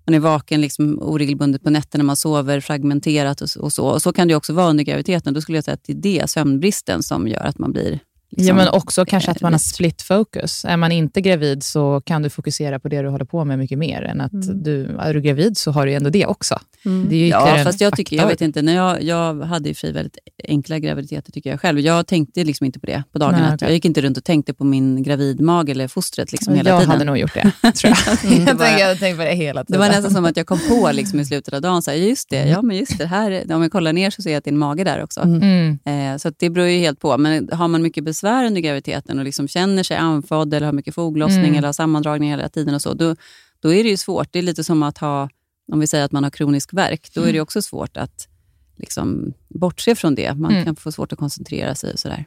[0.09, 3.87] man är vaken liksom oregelbundet på nätterna, man sover fragmenterat och, så- och så.
[3.87, 5.35] Och så kan det också vara under graviditeten.
[5.35, 8.01] Då skulle jag säga att det är det, sömnbristen, som gör att man blir...
[8.31, 10.65] Liksom, ja, men också kanske att man har lite- split focus.
[10.65, 13.79] Är man inte gravid så kan du fokusera på det du håller på med mycket
[13.79, 16.59] mer än att du, är du gravid så har du ändå det också.
[16.87, 17.09] Mm.
[17.09, 19.75] Det är ju Ja, fast jag tycker, jag vet inte, när jag, jag hade ju
[19.75, 20.19] för väldigt
[20.49, 21.81] enkla graviditeter tycker jag själv.
[21.81, 23.47] Jag tänkte liksom inte på det på dagarna.
[23.55, 23.59] Okej.
[23.69, 26.91] Jag gick inte runt och tänkte på min gravidmage eller fostret liksom hela jag tiden.
[26.91, 28.33] hade nog gjort det, tror jag.
[28.33, 29.81] Mm, det jag, jag tänker på det hela Det tiden.
[29.81, 32.31] var nästan som att jag kom på liksom i slutet av dagen, så här, just
[32.31, 34.51] det, ja men just det, här, om jag kollar ner så ser jag att det
[34.51, 35.21] är en mage där också.
[35.21, 35.79] Mm.
[35.85, 37.19] Eh, så att det beror ju helt på.
[37.19, 40.95] Men har man mycket besvär under graviditeten och liksom känner sig andfådd eller har mycket
[40.95, 41.55] foglossning Mm.
[41.55, 43.17] eller har sammandragning hela tiden och så, då,
[43.63, 44.29] då är det ju svårt.
[44.33, 45.29] Det är lite som att ha,
[45.73, 48.29] om vi säger att man har kronisk värk, då är det också svårt att
[48.77, 50.35] liksom bortse från det.
[50.35, 50.65] Man Mm.
[50.65, 52.25] kan få svårt att koncentrera sig och sådär.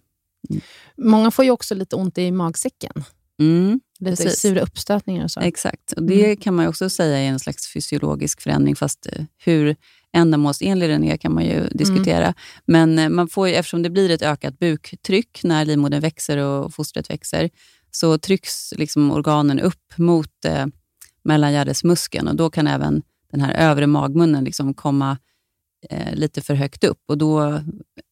[0.98, 3.04] Många får ju också lite ont i magsäcken.
[3.40, 4.40] Mm, Lite Precis.
[4.40, 5.40] sura uppstötningar och så.
[5.40, 5.92] exakt.
[5.92, 9.76] Och det kan man också säga är en slags fysiologisk förändring, fast eh, hur
[10.14, 12.34] ändamålsenlig den är kan man ju diskutera.
[12.66, 16.74] Men eh, man får ju, eftersom det blir ett ökat buktryck när livmodern växer och
[16.74, 17.50] fostret växer,
[17.92, 20.66] så trycks liksom organen upp mot eh,
[21.24, 23.02] mellangärdesmuskeln och då kan även
[23.32, 25.18] den här övre magmunnen liksom komma
[25.90, 27.62] eh, lite för högt upp och då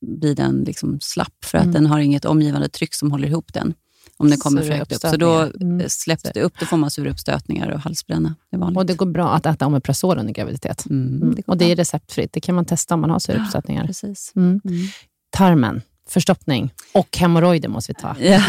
[0.01, 1.73] blir den liksom slapp för att Mm.
[1.73, 3.73] den har inget omgivande tryck som håller ihop den
[4.19, 5.01] om den kommer för högt upp.
[5.11, 5.39] Så då.
[5.39, 5.81] Mm.
[5.81, 8.35] eh, släpps det upp, då får man sura uppstötningar och halsbränna.
[8.51, 8.57] Det.
[8.57, 10.85] Och det går bra att äta Omeprazol under graviditet.
[10.89, 11.35] Mm, Mm.
[11.35, 12.33] det och det är receptfritt.
[12.33, 13.85] Det kan man testa om man har sura uppstötningar.
[13.87, 14.31] Precis.
[14.35, 14.61] Mm.
[14.65, 14.77] Mm.
[15.29, 18.15] Tarmen, förstoppning och hemorrojder måste vi ta.
[18.21, 18.41] Ja.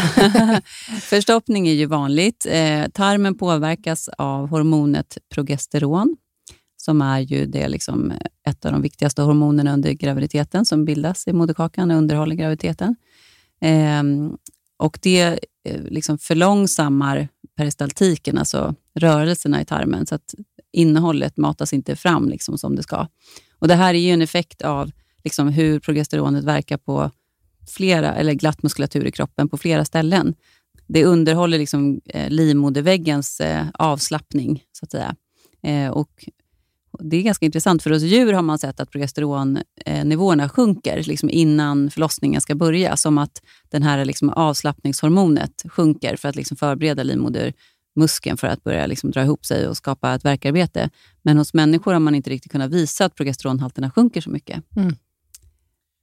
[1.01, 2.45] Förstoppning är ju vanligt.
[2.49, 6.17] Eh, tarmen påverkas av hormonet progesteron,
[6.89, 8.13] som är ju det liksom
[8.47, 12.95] ett av de viktigaste hormonerna under graviditeten, som bildas i moderkakan och underhåller graviditeten.
[13.61, 14.03] Eh,
[14.77, 20.35] och det eh, liksom förlångsammar peristaltiken, alltså rörelserna i tarmen, så att
[20.71, 23.07] innehållet matas inte fram liksom som det ska.
[23.59, 24.91] Och Det här är ju en effekt av
[25.23, 27.11] liksom hur progesteronet verkar på
[27.67, 30.35] flera, eller glatt muskulatur i kroppen på flera ställen.
[30.87, 35.15] Det underhåller liksom, eh, livmoderväggens eh, avslappning, så att säga.
[35.91, 36.29] Och
[36.99, 41.89] det är ganska intressant, för hos djur har man sett att progesteronnivåerna sjunker liksom innan
[41.91, 42.97] förlossningen ska börja.
[42.97, 48.85] Som att den här liksom avslappningshormonet sjunker för att liksom förbereda livmodermuskeln för att börja
[48.87, 50.89] liksom dra ihop sig och skapa ett verkarbete.
[51.21, 54.63] Men hos människor har man inte riktigt kunnat visa att progesteronhalterna sjunker så mycket.
[54.75, 54.95] Mm.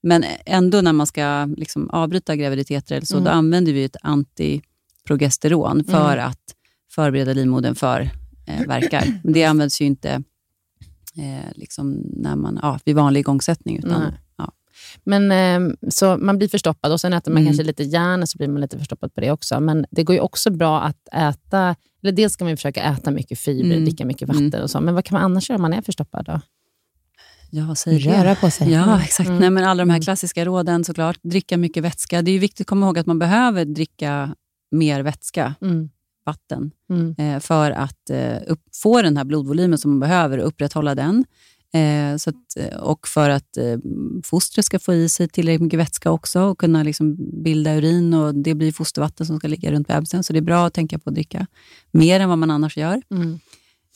[0.02, 3.24] Men ändå när man ska liksom avbryta graviditeter eller så, Mm.
[3.24, 6.54] då använder vi ett antiprogesteron för att
[6.90, 8.10] förbereda livmodern för
[8.46, 9.20] eh, verkar.
[9.24, 10.22] Men det används ju inte
[11.18, 13.78] eh, liksom när man, ja, vid vanlig igångsättning.
[13.78, 14.10] Utan, Nej.
[14.38, 14.52] ja.
[15.04, 15.32] Men,
[15.70, 17.48] eh, så man blir förstoppad och sen äter man Mm.
[17.48, 19.60] kanske lite järn så blir man lite förstoppad på det också.
[19.60, 23.10] Men det går ju också bra att äta, eller dels ska man ju försöka äta
[23.10, 23.84] mycket fiber, Mm.
[23.84, 24.62] dricka mycket vatten Mm.
[24.62, 24.80] och så.
[24.80, 26.40] Men vad kan man annars göra om man är förstoppad då?
[27.50, 28.10] Ja, säg det.
[28.24, 28.72] Röra på sig.
[28.72, 29.00] Ja, Mm.
[29.00, 29.28] exakt.
[29.28, 29.40] Mm.
[29.40, 30.02] Nej, men alla de här Mm.
[30.04, 31.18] klassiska råden såklart.
[31.22, 32.22] Dricka mycket vätska.
[32.22, 34.34] Det är ju viktigt att komma ihåg att man behöver dricka
[34.70, 35.90] mer vätska, Mm.
[36.26, 37.14] Vatten, Mm.
[37.18, 41.24] eh, för att eh, upp, få den här blodvolymen som man behöver och upprätthålla den.
[41.74, 43.78] Eh, så att, eh, och för att eh,
[44.24, 48.14] fostret ska få i sig tillräckligt mycket vätska också och kunna liksom bilda urin.
[48.14, 50.24] och Det blir fostervatten som ska ligga runt bebisen.
[50.24, 51.46] Så det är bra att tänka på att dricka
[51.90, 53.02] mer än vad man annars gör.
[53.10, 53.38] Mm.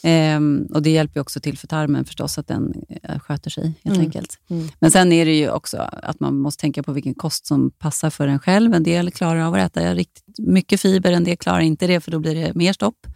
[0.02, 3.96] Ehm, och Det hjälper också till för tarmen förstås, att den eh, sköter sig helt
[3.96, 4.00] Mm.
[4.06, 4.38] enkelt.
[4.50, 4.68] Mm.
[4.78, 8.10] Men sen är det ju också att man måste tänka på vilken kost som passar
[8.10, 8.74] för en själv.
[8.74, 12.10] En del klarar av att äta riktigt mycket fiber, en del klarar inte det, för
[12.10, 13.06] då blir det mer stopp.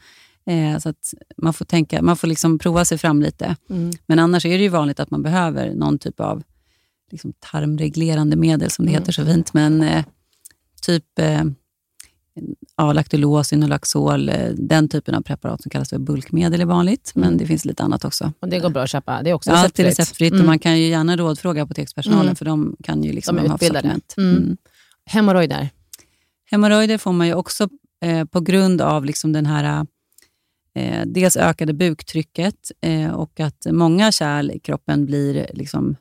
[0.46, 3.56] Eh, så att man får, tänka, man får liksom prova sig fram lite.
[3.70, 3.90] Mm.
[4.06, 6.42] Men annars är det ju vanligt att man behöver någon typ av
[7.10, 9.02] liksom tarmreglerande medel, som det Mm.
[9.02, 9.54] heter så fint.
[9.54, 10.04] Men eh,
[10.86, 11.42] typ eh,
[12.76, 17.12] ja, laktulos, Inolaxol, eh, den typen av preparat som kallas för bulkmedel är vanligt.
[17.14, 17.38] Men Mm.
[17.38, 18.32] det finns lite annat också.
[18.40, 19.22] Och det går bra att köpa.
[19.22, 19.98] Det är också Ja, allt är receptfritt.
[19.98, 20.46] receptfritt och Mm.
[20.46, 22.36] man kan ju gärna rådfråga apotekspersonalen Mm.
[22.36, 23.88] för de kan ju liksom De är ha utbildade.
[24.18, 24.36] Mm.
[24.36, 24.56] Mm.
[25.06, 25.68] Hemorrojder.
[26.50, 27.68] Hemorrojder får man ju också
[28.04, 29.86] eh, på grund av liksom den här
[30.76, 35.96] eh, dels ökade buktrycket eh, och att många kärl i kroppen blir liksom,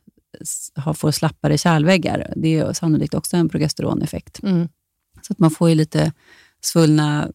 [0.76, 2.34] har, får slappare kärlväggar.
[2.36, 4.40] Det är sannolikt också en progesteroneffekt.
[5.28, 6.12] Så att man får ju lite
[6.62, 7.30] svullna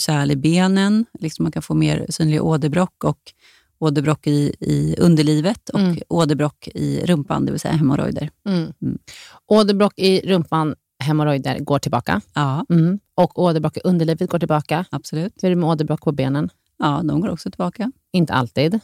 [0.00, 1.06] kärl i benen.
[1.20, 3.18] Liksom man kan få mer synlig åderbråck och
[3.78, 5.98] åderbråck i, i underlivet och Mm.
[6.08, 8.30] åderbråck i rumpan, det vill säga hemorrojder.
[8.48, 8.72] Mm.
[8.82, 8.98] Mm.
[9.46, 12.20] Åderbråck i rumpan, hemorrojder går tillbaka.
[12.34, 12.98] Ja, Mm.
[13.14, 14.84] Och åderbråck i underlivet går tillbaka.
[14.90, 15.32] absolut.
[15.42, 16.48] Hur är det med åderbråck på benen?
[16.78, 17.92] Ja, de går också tillbaka.
[18.12, 18.80] Inte alltid.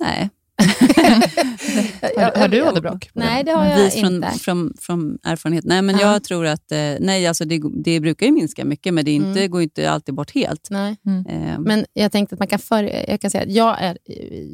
[0.00, 0.30] Nej,
[2.16, 3.10] Har, har du åderbråck?
[3.12, 4.28] Nej, det har jag Vis inte.
[4.28, 5.64] från, från, från erfarenhet.
[5.64, 6.12] Nej, men Ja.
[6.12, 9.14] jag tror att eh, nej, alltså det, det brukar ju minska mycket, men det är
[9.14, 9.50] inte, Mm.
[9.50, 10.68] går inte alltid bort helt.
[10.70, 10.96] Nej.
[11.28, 13.98] Eh, Men jag tänkte att man kan för, jag kan säga att jag, är,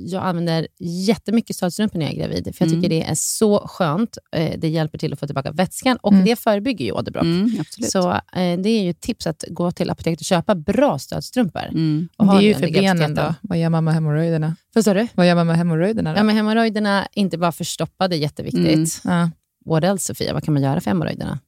[0.06, 2.44] jag använder jättemycket stödstrumpor när jag är gravid.
[2.56, 2.82] För jag Mm.
[2.82, 4.18] tycker det är så skönt.
[4.36, 6.24] Eh, Det hjälper till att få tillbaka vätskan och Mm.
[6.24, 7.24] det förebygger ju åderbråck.
[7.24, 7.50] mm.
[7.82, 11.60] Så eh, det är ju ett tips att gå till apoteket och köpa bra stödstrumpor.
[11.68, 12.08] Mm.
[12.16, 13.34] Och Det är ju för benen då.
[13.42, 14.56] Vad gör man med hemorrojderna?
[14.74, 15.08] Du?
[15.14, 16.12] Vad gör man med hemorrojderna då?
[16.16, 19.04] Ja, men hemorrojderna, inte bara förstoppa, det är jätteviktigt.
[19.04, 19.18] Mm.
[19.18, 19.30] Ja.
[19.72, 20.32] What else, Sofia?
[20.34, 21.38] Vad kan man göra för hemorrojderna?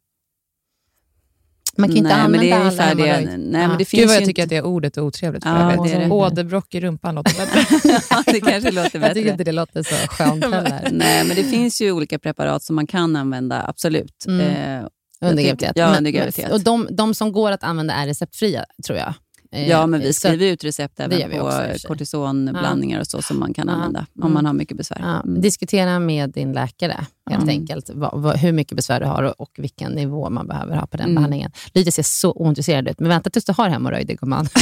[1.76, 3.36] Man kan inte nej, men använda det är alla hemorrojder.
[3.38, 3.68] Nej, Ja.
[3.68, 4.54] men det Gud vad jag tycker att inte...
[4.54, 5.42] det ordet är otrevligt.
[5.44, 6.10] för Ja, det det.
[6.10, 8.00] Åderbråck i rumpan låter bättre.
[8.10, 9.28] ja, det kanske låter Jag tycker bättre.
[9.30, 10.88] inte det låter så skönt heller.
[10.92, 14.24] Nej, men det finns ju olika preparat som man kan använda, absolut.
[14.26, 14.40] Mm.
[14.40, 14.86] Eh,
[15.20, 15.72] Under graviditet.
[15.76, 16.52] ja, under graviditet.
[16.52, 19.14] Och de, de som går att använda är receptfria, tror jag.
[19.52, 23.22] Eh, Ja, men vi så- skriver ut recept det även på också kortisonblandningar och så
[23.22, 23.74] som man kan Ja.
[23.74, 24.34] använda om Mm.
[24.34, 24.98] man har mycket besvär.
[25.02, 25.40] Ja, Mm.
[25.40, 27.48] Diskutera med din läkare helt Mm.
[27.60, 30.86] enkelt vad, vad, hur mycket besvär du har och, och vilken nivå man behöver ha
[30.86, 31.14] på den Mm.
[31.14, 31.52] behandlingen.
[31.74, 34.48] Lydia ser så ointresserad ut, men vänta tills du har hemorrojder gumman.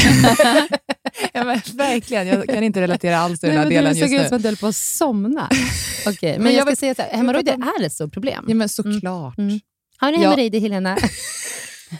[1.32, 4.14] Ja, men, verkligen, jag kan inte relatera alls till den här delen du just såg
[4.16, 4.28] ut nu.
[4.28, 5.48] som att du höll på att somna.
[6.06, 8.12] Okej, men, Men jag jag ska vill- säga så här, jag hemorrojder är ett stort
[8.12, 8.44] problem.
[8.48, 9.38] Ja, men såklart.
[9.38, 9.60] Mm.
[9.98, 10.22] Har du Ja.
[10.30, 10.98] hemorrojder Helena?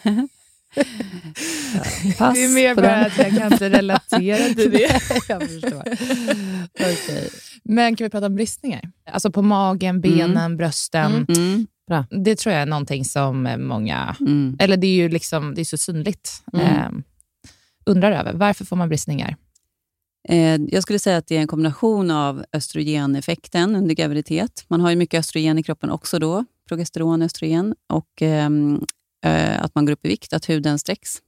[2.18, 5.00] Pass Det är mer bara att jag kan inte relatera till det.
[5.28, 5.82] jag förstår.
[6.80, 7.30] Okej.
[7.64, 8.90] Men kan vi prata om bristningar?
[9.10, 11.26] Alltså på magen, benen, brösten.
[11.28, 11.66] Mm.
[11.90, 12.24] Mm.
[12.24, 14.56] Det tror jag är någonting som många, Mm.
[14.60, 16.66] eller det är ju liksom, det är så synligt, Mm.
[16.66, 16.90] eh,
[17.86, 18.32] undrar över.
[18.32, 19.36] Varför får man bristningar?
[20.28, 24.64] Eh, Jag skulle säga att det är en kombination av östrogeneffekten under graviditet.
[24.68, 28.84] Man har ju mycket östrogen i kroppen också då, progesteron, östrogen, och ehm,
[29.24, 31.22] eh, att man går upp i vikt, att huden sträcks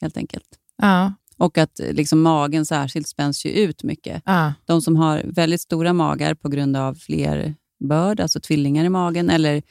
[0.00, 0.48] helt enkelt.
[0.82, 4.22] Ja, Och att eh, liksom, magen särskilt spänns ju ut mycket.
[4.24, 8.88] ja, De som har väldigt stora magar på grund av fler börd, alltså tvillingar i
[8.88, 9.62] magen, eller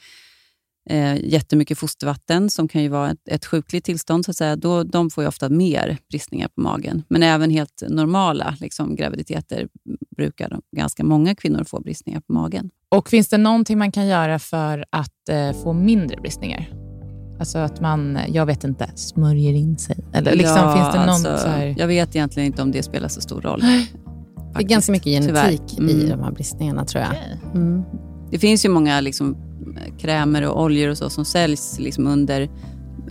[0.90, 4.82] eh, jättemycket fostervatten, som kan ju vara ett, ett sjukligt tillstånd, så att säga, då,
[4.82, 7.02] de får ju ofta mer bristningar på magen.
[7.08, 9.68] Men även helt normala liksom, graviditeter
[10.16, 12.70] brukar de, ganska många kvinnor få bristningar på magen.
[12.88, 16.83] Och finns det någonting man kan göra för att eh, få mindre bristningar?
[17.38, 19.96] Alltså att man, jag vet inte, smörjer in sig?
[20.12, 21.74] Eller liksom, Ja, finns det någon alltså, så här...
[21.78, 23.60] Jag vet egentligen inte om det spelar så stor roll.
[24.54, 25.90] Det är faktiskt, ganska mycket genetik tyvärr.
[25.90, 26.08] i Mm.
[26.18, 27.10] de här bristningarna tror jag.
[27.12, 27.40] Okej.
[27.54, 27.82] Mm.
[28.30, 29.36] Det finns ju många liksom,
[29.98, 32.50] krämer och oljor och så som säljs liksom, under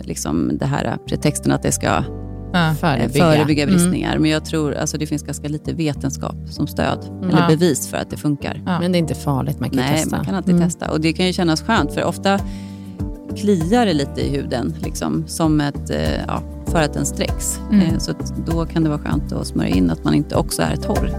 [0.00, 1.86] liksom, det här pretexten att det ska
[2.52, 2.68] Ja.
[2.68, 3.24] eh, Förebygga.
[3.24, 3.74] förebygga Mm.
[3.74, 4.18] bristningar.
[4.18, 7.36] Men jag tror alltså det finns ganska lite vetenskap som stöd, eller Mm.
[7.38, 7.46] Ja.
[7.48, 8.62] bevis för att det funkar.
[8.66, 8.80] Ja.
[8.80, 10.16] Men det är inte farligt, man kan Nej, testa.
[10.16, 10.68] man kan alltid Mm.
[10.68, 10.90] testa.
[10.90, 12.38] Och det kan ju kännas skönt, för ofta
[13.36, 17.60] kliar det lite i huden, liksom, som ett, eh, ja, för att den sträcks.
[17.70, 17.80] Mm.
[17.86, 18.12] Eh, Så
[18.46, 21.10] då kan det vara skönt att smörja in att man inte också är torr.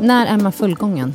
[0.00, 1.14] När är man fullgången?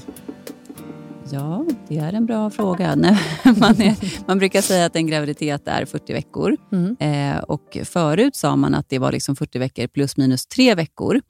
[1.32, 2.96] Ja, det är en bra fråga.
[2.98, 3.18] Nej,
[3.58, 6.58] man, är, man brukar säga att en graviditet är 40 veckor.
[6.72, 6.96] Mm.
[7.00, 11.22] Eh, och förut sa man att det var liksom 40 veckor plus minus tre veckor.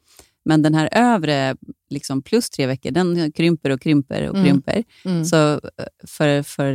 [0.46, 1.56] Men den här övre
[1.90, 4.46] liksom plus tre veckor, den krymper och krymper och Mm.
[4.48, 4.84] krymper.
[5.06, 5.26] Mm.
[5.26, 5.60] Så eh,
[6.08, 6.74] för, för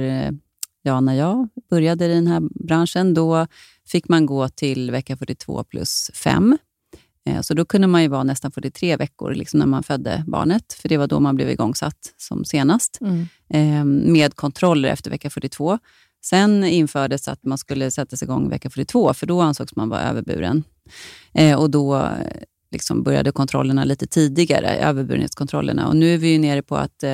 [0.83, 3.47] ja, när jag började i den här branschen, då
[3.89, 6.59] fick man gå till vecka 42 plus 5.
[7.27, 10.73] Eh, Så då kunde man ju vara nästan 43 veckor liksom när man födde barnet,
[10.73, 13.27] för det var då man blev igångsatt som senast Mm.
[13.49, 15.79] eh, med kontroller efter vecka 42.
[16.25, 20.01] Sen infördes att man skulle sätta sig igång vecka 42, för då ansågs man vara
[20.03, 20.65] överburen.
[21.35, 22.11] Eh, och då eh,
[22.71, 25.89] liksom började kontrollerna lite tidigare, överburenhetskontrollerna.
[25.89, 27.05] Och nu är vi ju nere på att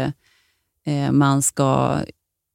[1.12, 1.98] man ska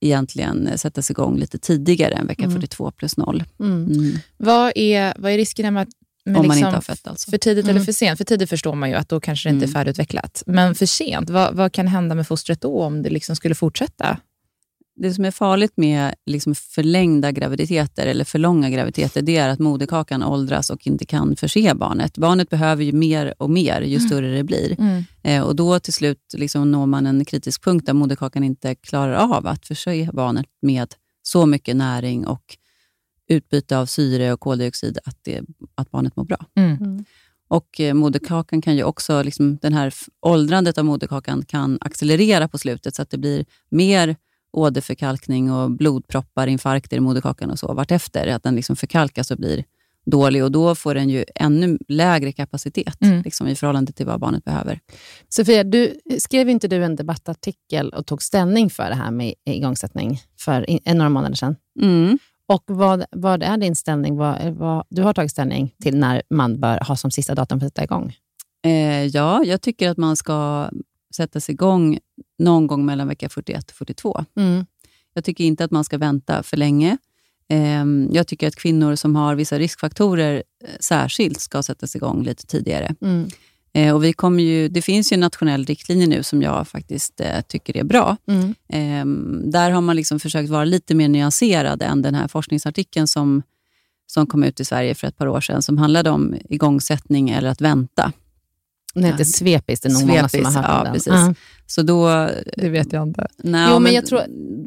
[0.02, 2.56] egentligen sätta sig igång lite tidigare än vecka Mm.
[2.56, 3.44] 42 plus 0.
[3.60, 3.84] Mm.
[3.92, 4.12] Mm.
[4.38, 5.90] Vad, är, vad är riskerna med att
[6.28, 7.32] med Om man liksom inte har fött alltså.
[7.32, 7.76] För tidigt Mm.
[7.76, 8.18] eller för sent?
[8.18, 9.74] För tidigt förstår man ju att då kanske det inte är Mm.
[9.74, 10.44] färdigutvecklat.
[10.46, 14.18] Men för sent, vad, vad kan hända med fostret då om det liksom skulle fortsätta?
[15.00, 19.60] Det som är farligt med liksom förlängda graviditeter eller för långa graviditeter, det är att
[19.60, 22.18] moderkakan åldras och inte kan förse barnet.
[22.18, 24.78] Barnet behöver ju mer och mer ju större det blir.
[25.24, 29.14] Eh, och då till slut liksom når man en kritisk punkt där moderkakan inte klarar
[29.14, 32.58] av att förse barnet med så mycket näring och
[33.28, 35.42] utbyte av syre och koldioxid att, det,
[35.76, 36.38] att barnet mår bra.
[36.56, 37.06] Mm.
[37.48, 42.58] Och eh, moderkakan kan ju också, liksom, den här åldrandet av moderkakan kan accelerera på
[42.58, 44.16] slutet så att det blir mer
[44.52, 48.28] åderförkalkning och blodproppar, infarkter i moderkakan och så vartefter.
[48.28, 49.64] Att den liksom förkalkas och blir
[50.06, 53.22] dålig och då får den ju ännu lägre kapacitet Mm.
[53.22, 54.80] liksom, i förhållande till vad barnet behöver.
[55.30, 60.22] Sofia, du, skrev inte du en debattartikel och tog ställning för det här med igångsättning
[60.40, 61.56] för i- en några månader sedan?
[61.82, 62.20] Mm.
[62.48, 64.16] Och vad, vad är din ställning?
[64.16, 67.68] Vad, vad, du har tagit ställning till när man bör ha som sista datum för
[67.68, 68.16] att sätta igång.
[68.66, 70.70] Eh, ja, jag tycker att man ska
[71.16, 72.00] sätta sig igång
[72.40, 74.26] någon gång mellan vecka 41 och 42.
[74.38, 74.66] Mm.
[75.14, 76.98] Jag tycker inte att man ska vänta för länge.
[77.50, 82.46] Ehm, Jag tycker att kvinnor som har vissa riskfaktorer eh, särskilt ska sättas igång lite
[82.46, 82.96] tidigare.
[83.02, 83.30] Mm.
[83.78, 87.20] Eh, Och vi kommer ju, det finns ju en nationell riktlinje nu som jag faktiskt
[87.22, 88.18] eh, tycker är bra.
[88.28, 88.56] Mm.
[88.70, 93.42] Ehm, där har man liksom försökt vara lite mer nyanserad än den här forskningsartikeln som,
[94.08, 97.50] som kom ut i Sverige för ett par år sedan, som handlade om igångsättning eller
[97.50, 98.12] att vänta.
[98.94, 99.26] Den heter Ja.
[99.26, 100.94] Svepis, det är nog många som har hört ja, den.
[100.94, 101.08] precis.
[101.14, 101.34] Ja.
[101.68, 102.30] Så då...
[102.58, 103.28] Det vet jag inte.
[103.38, 104.22] Nej, Jo, men jag tror-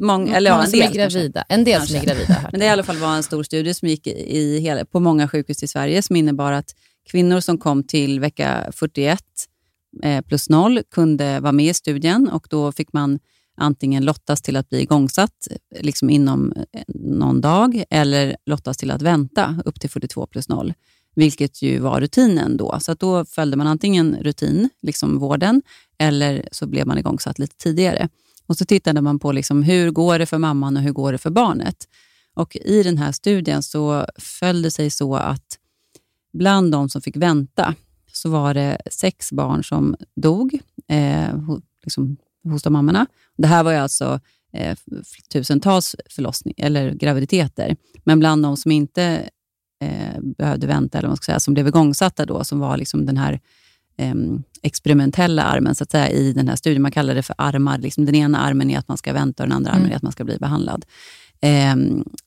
[0.05, 1.43] Många, eller ja, en som är del gravida.
[1.49, 2.37] En del som är gravida.
[2.51, 4.99] Men det i alla fall var en stor studie som gick i, i hela, på
[4.99, 6.75] många sjukhus i Sverige som innebar att
[7.09, 9.23] kvinnor som kom till vecka 41
[10.03, 13.19] eh, plus 0 kunde vara med i studien och då fick man
[13.57, 18.91] antingen lottas till att bli igångsatt eh, liksom inom eh, någon dag eller lottas till
[18.91, 20.73] att vänta upp till 42 plus 0,
[21.15, 22.77] vilket ju var rutinen då.
[22.79, 25.61] Så då följde man antingen rutin, liksom vården,
[25.97, 28.09] eller så blev man igångsatt lite tidigare.
[28.47, 31.17] Och så tittade man på liksom hur går det för mamman och hur går det
[31.17, 31.87] för barnet.
[32.33, 35.57] Och I den här studien så föll det sig så att
[36.33, 37.75] bland de som fick vänta
[38.13, 41.29] så var det sex barn som dog eh,
[41.83, 43.07] liksom hos de mammorna.
[43.37, 44.19] Det här var ju alltså
[44.53, 44.77] eh,
[45.33, 47.75] tusentals förlossning, eller graviditeter.
[48.03, 49.29] Men bland de som inte
[49.81, 53.17] eh, behövde vänta, eller man ska säga, som blev igångsatta då, som var liksom den
[53.17, 53.39] här
[53.97, 54.15] eh,
[54.61, 56.81] experimentella armen så att säga, i den här studien.
[56.81, 57.77] Man kallar det för armar.
[57.77, 59.81] Liksom den ena armen är att man ska vänta och den andra mm.
[59.81, 60.85] armen är att man ska bli behandlad.
[61.41, 61.75] Eh,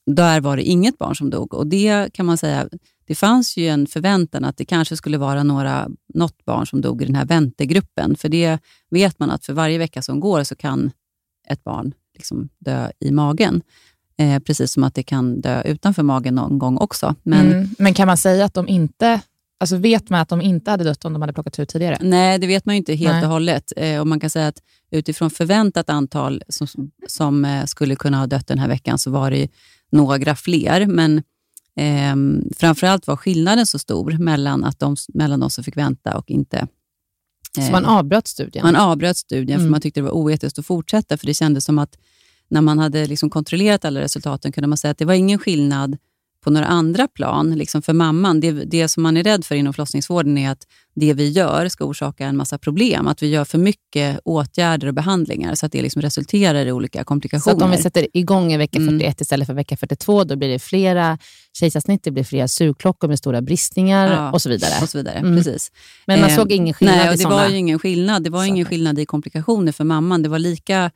[0.05, 2.69] där var det inget barn som dog och det kan man säga,
[3.07, 7.01] det fanns ju en förväntan att det kanske skulle vara några, något barn som dog
[7.01, 8.15] i den här väntegruppen.
[8.15, 10.91] För det vet man att för varje vecka som går så kan
[11.47, 13.61] ett barn liksom dö i magen.
[14.17, 17.15] Eh, precis som att det kan dö utanför magen någon gång också.
[17.23, 19.21] Men, mm, men kan man säga att de inte
[19.57, 21.97] Alltså vet man att de inte hade dött om de hade plockat ut tidigare?
[22.01, 23.23] Nej, det vet man inte helt Nej.
[23.23, 23.73] och hållet.
[23.77, 26.67] Eh, och man kan säga att utifrån förväntat antal som,
[27.07, 29.47] som eh, skulle kunna ha dött den här veckan så var det
[29.91, 30.85] några fler.
[30.85, 31.23] Men
[31.75, 32.15] eh,
[32.57, 36.67] framförallt var skillnaden så stor mellan, att de, mellan de som fick vänta och inte.
[37.55, 38.65] så man avbröt studien?
[38.65, 39.65] Man avbröt studien mm.
[39.65, 41.17] för man tyckte det var oetiskt att fortsätta.
[41.17, 41.97] För det kändes som att
[42.47, 45.97] när man hade liksom kontrollerat alla resultaten kunde man säga att det var ingen skillnad
[46.45, 48.39] på några andra plan liksom för mamman.
[48.39, 51.85] Det, det som man är rädd för inom förlossningsvården är att det vi gör ska
[51.85, 53.07] orsaka en massa problem.
[53.07, 57.03] Att vi gör för mycket åtgärder och behandlingar så att det liksom resulterar i olika
[57.03, 57.59] komplikationer.
[57.59, 59.13] Så om vi sätter igång i vecka 41 mm.
[59.19, 61.17] istället för vecka 42, då blir det flera
[61.53, 64.73] kejsarsnitt, det blir flera sugklockor med stora bristningar ja, och så vidare.
[64.81, 65.15] Och så vidare.
[65.15, 65.37] Mm.
[65.37, 65.71] Precis.
[66.05, 67.35] Men man eh, såg ingen skillnad nej, och det såna...
[67.35, 68.23] var ju ingen skillnad.
[68.23, 70.23] Det var ingen skillnad i komplikationer för mamman.
[70.23, 70.91] Det var lika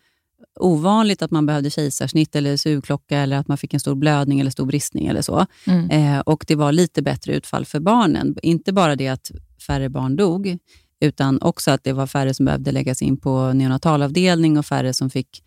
[0.59, 4.51] ovanligt att man behövde kejsarsnitt eller sugklocka eller att man fick en stor blödning eller
[4.51, 5.45] stor bristning eller så.
[5.67, 5.89] Mm.
[5.89, 8.35] Eh, och Det var lite bättre utfall för barnen.
[8.41, 9.31] Inte bara det att
[9.67, 10.57] färre barn dog,
[11.01, 15.09] utan också att det var färre som behövde läggas in på neonatalavdelning och färre som
[15.09, 15.43] fick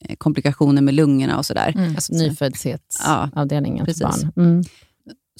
[0.00, 1.72] eh, komplikationer med lungorna och sådär.
[1.76, 1.94] Mm.
[1.94, 4.32] Alltså nyföddhetsavdelningen ja, för barn.
[4.36, 4.64] Mm.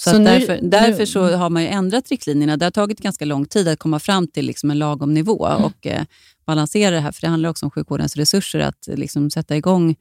[0.00, 2.56] Så, så nu, därför, därför så har man ändrat riktlinjerna.
[2.56, 5.64] Det har tagit ganska lång tid att komma fram till liksom en lagom nivå mm.
[5.64, 6.04] och eh,
[6.46, 7.12] balansera det här.
[7.12, 9.96] För det handlar också om sjukvårdens resurser, att liksom sätta igång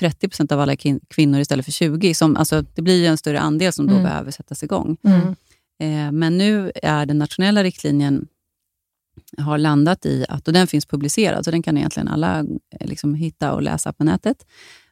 [0.00, 0.76] 30 procent av alla
[1.10, 2.14] kvinnor istället för 20.
[2.14, 4.04] Som, alltså, det blir en större andel som då mm.
[4.04, 4.96] behöver sättas igång.
[5.04, 5.28] Mm.
[5.80, 8.26] Eh, men nu är den nationella riktlinjen
[9.38, 13.14] har landat i att, och den finns publicerad, så den kan egentligen alla eh, liksom
[13.14, 14.46] hitta och läsa på nätet.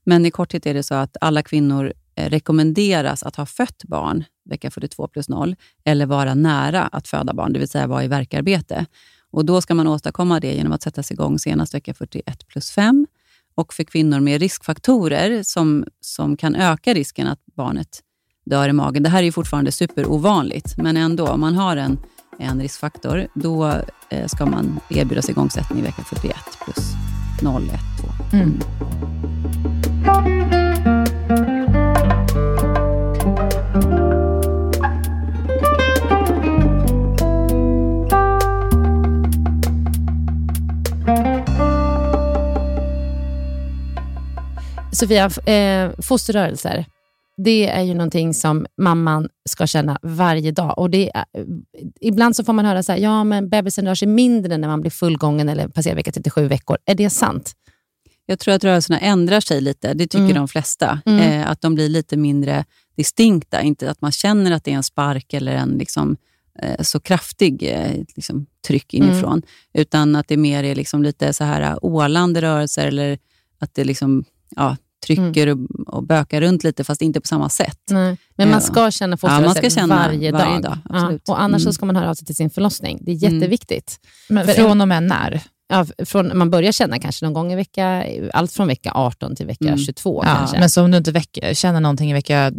[0.05, 1.93] Men i korthet är det så att alla kvinnor eh,
[2.29, 7.53] rekommenderas att ha fött barn vecka 42 plus 0 eller vara nära att föda barn,
[7.53, 8.87] det vill säga vara i verkarbete.
[9.33, 12.71] Och Då ska man åstadkomma det genom att sätta sig igång senast vecka 41 plus
[12.71, 13.07] 5.
[13.55, 18.01] Och för kvinnor med riskfaktorer som, som kan öka risken att barnet
[18.47, 19.03] dör i magen.
[19.03, 21.99] Det här är fortfarande superovanligt, men ändå, om man har en,
[22.39, 23.75] en riskfaktor, då
[24.09, 26.87] eh, ska man erbjudas igångsättning i vecka 41 plus
[27.43, 27.71] 0, 1,
[28.31, 28.37] 2.
[28.37, 28.59] Mm.
[45.01, 46.87] Sofia, eh, fosterrörelser,
[47.37, 50.79] det är ju någonting som mamman ska känna varje dag.
[50.79, 51.25] Och det är,
[52.01, 54.81] ibland så får man höra så här, ja men bebisen rör sig mindre när man
[54.81, 56.79] blir fullgången eller passerar vecka 37 veckor.
[56.85, 57.53] Är det sant?
[58.27, 59.95] Jag tror att rörelserna ändrar sig lite.
[59.95, 60.35] Det tycker mm.
[60.35, 61.01] de flesta.
[61.07, 61.21] Mm.
[61.21, 62.65] Eh, att de blir lite mindre
[62.97, 63.63] distinkta.
[63.63, 66.17] Inte att man känner att det är en spark eller en liksom,
[66.63, 69.33] eh, så kraftig eh, liksom, tryck inifrån.
[69.33, 69.43] Mm.
[69.73, 73.19] Utan att det mer är liksom lite så här ålande rörelser eller
[73.59, 74.25] att det liksom,
[74.57, 74.77] ja,
[75.07, 75.67] trycker mm.
[75.67, 77.81] och, och bökar runt lite, fast inte på samma sätt.
[77.91, 78.17] Nej.
[78.37, 80.79] Men man ska känna fosterrörelse ja, varje, varje dag.
[80.89, 81.73] Ja, och Annars mm.
[81.73, 82.99] ska man höra av sig till sin förlossning.
[83.03, 83.35] Det är mm.
[83.35, 84.01] jätteviktigt.
[84.29, 85.43] Men från och med när?
[85.71, 89.47] Ja, från, man börjar känna kanske någon gång i vecka, allt från vecka 18 till
[89.47, 89.79] vecka mm.
[89.79, 90.23] 22.
[90.25, 90.59] Ja, kanske.
[90.59, 92.53] Men så om du inte veck, känner någonting i vecka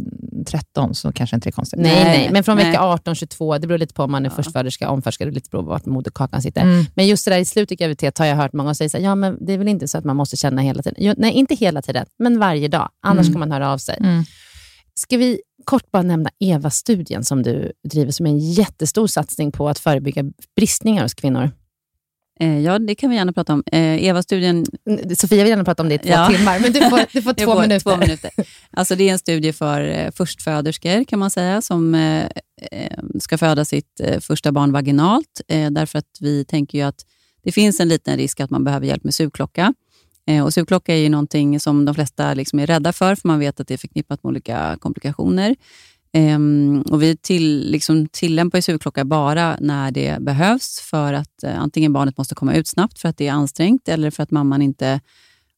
[0.45, 1.79] 13 så kanske inte det är konstigt.
[1.79, 2.65] Nej, nej, men från nej.
[2.65, 4.35] vecka 18, 22, det beror lite på om man är ja.
[4.35, 6.61] förstföderska, omföderska, det lite på vart moderkakan sitter.
[6.61, 6.85] Mm.
[6.95, 9.03] Men just det där i slutet av graviditet har jag hört många säga, så här,
[9.03, 10.97] ja men det är väl inte så att man måste känna hela tiden.
[11.03, 12.89] Jo, nej, inte hela tiden, men varje dag.
[13.05, 13.33] Annars mm.
[13.33, 13.97] kan man höra av sig.
[13.99, 14.23] Mm.
[14.93, 19.69] Ska vi kort bara nämna EVA-studien som du driver, som är en jättestor satsning på
[19.69, 20.23] att förebygga
[20.55, 21.51] bristningar hos kvinnor?
[22.41, 23.63] Eh, ja, det kan vi gärna prata om.
[23.71, 24.65] Eh, Eva-studien...
[25.17, 26.27] Sofia vill gärna prata om det i två ja.
[26.27, 27.79] timmar, men du får, du får två, minuter.
[27.79, 28.31] två minuter.
[28.71, 31.97] Alltså, det är en studie för eh, förstföderskor kan man säga, som
[33.19, 37.05] ska föda sitt första barn vaginalt, därför att vi tänker ju att
[37.43, 39.73] det finns en liten risk att man behöver hjälp med sugklocka.
[40.43, 43.59] Och sugklocka är ju någonting som de flesta liksom är rädda för, för man vet
[43.59, 45.55] att det är förknippat med olika komplikationer.
[46.17, 51.61] Um, och vi till, liksom, tillämpar ju sugklocka bara när det behövs för att uh,
[51.61, 54.61] antingen barnet måste komma ut snabbt för att det är ansträngt eller för att mamman
[54.61, 54.99] inte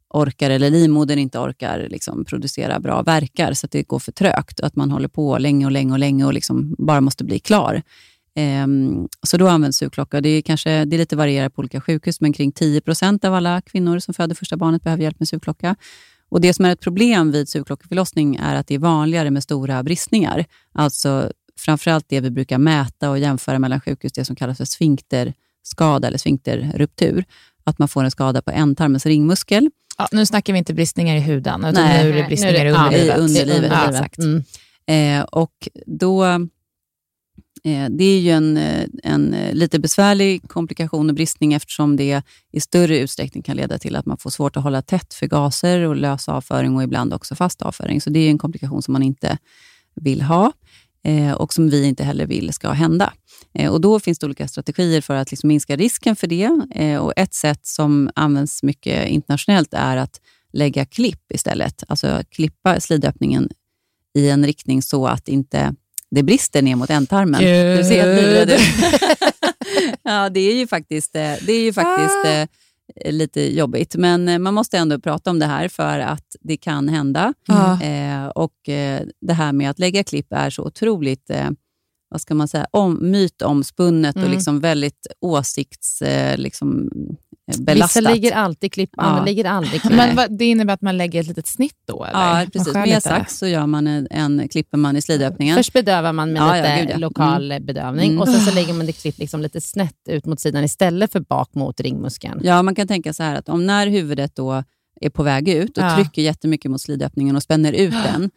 [0.09, 4.59] orkar eller livmodern inte orkar liksom, producera bra verkar så att det går för trögt.
[4.59, 7.39] Och att man håller på länge och länge och länge och liksom bara måste bli
[7.39, 7.81] klar.
[8.63, 10.21] Um, så då används sugklocka.
[10.21, 13.61] Det är, kanske, det är lite varierar på olika sjukhus, men kring 10% av alla
[13.61, 15.75] kvinnor som föder första barnet behöver hjälp med sugklocka.
[16.33, 19.83] Och Det som är ett problem vid sugklockeförlossning är att det är vanligare med stora
[19.83, 20.45] bristningar.
[20.73, 26.07] Alltså framförallt det vi brukar mäta och jämföra mellan sjukhus, det som kallas för sfinkterskada
[26.07, 27.25] eller sfinkterruptur.
[27.63, 29.69] Att man får en skada på ändtarmens ringmuskel.
[29.97, 32.71] Ja, nu snackar vi inte bristningar i huden, utan Nej, nu är det bristningar i
[32.71, 33.17] underlivet.
[33.17, 33.71] I underlivet.
[33.71, 34.17] Ja, exakt.
[34.17, 34.43] Mm.
[34.85, 36.25] Eh, och då
[37.65, 42.21] Eh, det är ju en, eh, en eh, lite besvärlig komplikation och bristning eftersom det
[42.51, 45.81] i större utsträckning kan leda till att man får svårt att hålla tätt för gaser
[45.81, 48.01] och lös avföring och ibland också fast avföring.
[48.01, 49.37] Så det är en komplikation som man inte
[49.95, 50.51] vill ha
[51.37, 53.13] och som vi inte heller vill ska hända.
[53.69, 56.49] och Då finns det olika strategier för att liksom minska risken för det.
[56.99, 60.21] och Ett sätt som används mycket internationellt är att
[60.53, 61.83] lägga klipp istället.
[61.87, 63.49] Alltså klippa slidöppningen
[64.17, 65.75] i en riktning så att inte
[66.13, 67.41] det brister ner mot ändtarmen.
[67.77, 68.59] Du ser helt ut.
[70.03, 72.29] ja, det är ju faktiskt, eh, det är ju faktiskt ah.
[72.29, 72.47] eh,
[73.11, 76.89] lite jobbigt, men eh, man måste ändå prata om det här för att det kan
[76.89, 77.33] hända.
[77.49, 78.23] Mm.
[78.25, 81.49] Eh, och eh, Det här med att lägga klipp är så otroligt eh,
[82.09, 84.27] vad ska man säga, om, mytomspunnet mm.
[84.27, 86.03] och liksom väldigt åsikts...
[86.35, 86.89] Liksom,
[87.45, 88.01] belastat.
[88.01, 89.25] Vissa ligger alltid klipp, andra ja.
[89.25, 89.93] ligger aldrig klipp.
[89.93, 92.05] Men vad, det innebär att man lägger ett litet snitt då?
[92.05, 92.39] Eller?
[92.39, 92.73] Ja, precis.
[92.73, 95.55] Med sax så gör man en, en, klipper man i slidöppningen.
[95.55, 97.65] Först bedövar man med ja, lite ja, gud, lokal mm.
[97.65, 98.21] bedövning mm.
[98.21, 101.19] och sen så lägger man det klipp liksom lite snett ut mot sidan istället för
[101.19, 102.41] bak mot ringmuskeln.
[102.43, 104.63] Ja, man kan tänka så här att om när huvudet då
[105.01, 108.31] är på väg ut och trycker jättemycket mot slidöppningen och spänner ut den,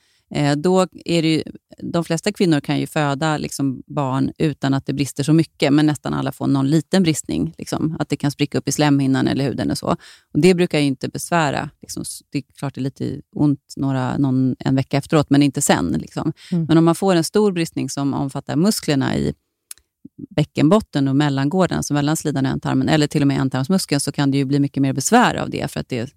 [0.56, 1.42] då är det ju,
[1.82, 5.86] de flesta kvinnor kan ju föda liksom barn utan att det brister så mycket, men
[5.86, 7.54] nästan alla får någon liten bristning.
[7.58, 9.70] Liksom, att det kan spricka upp i slemhinnan eller huden.
[9.70, 9.86] Och så.
[10.32, 11.70] Och det brukar ju inte besvära.
[11.82, 15.62] Liksom, det är klart det är lite ont några, någon, en vecka efteråt, men inte
[15.62, 15.92] sen.
[15.92, 16.32] Liksom.
[16.52, 16.64] Mm.
[16.68, 19.34] Men om man får en stor bristning som omfattar musklerna i
[20.30, 24.30] bäckenbotten och mellangården, alltså mellan slidan och ändtarmen, eller till och med ändtarmsmuskeln, så kan
[24.30, 26.12] det ju bli mycket mer besvär av det, för att det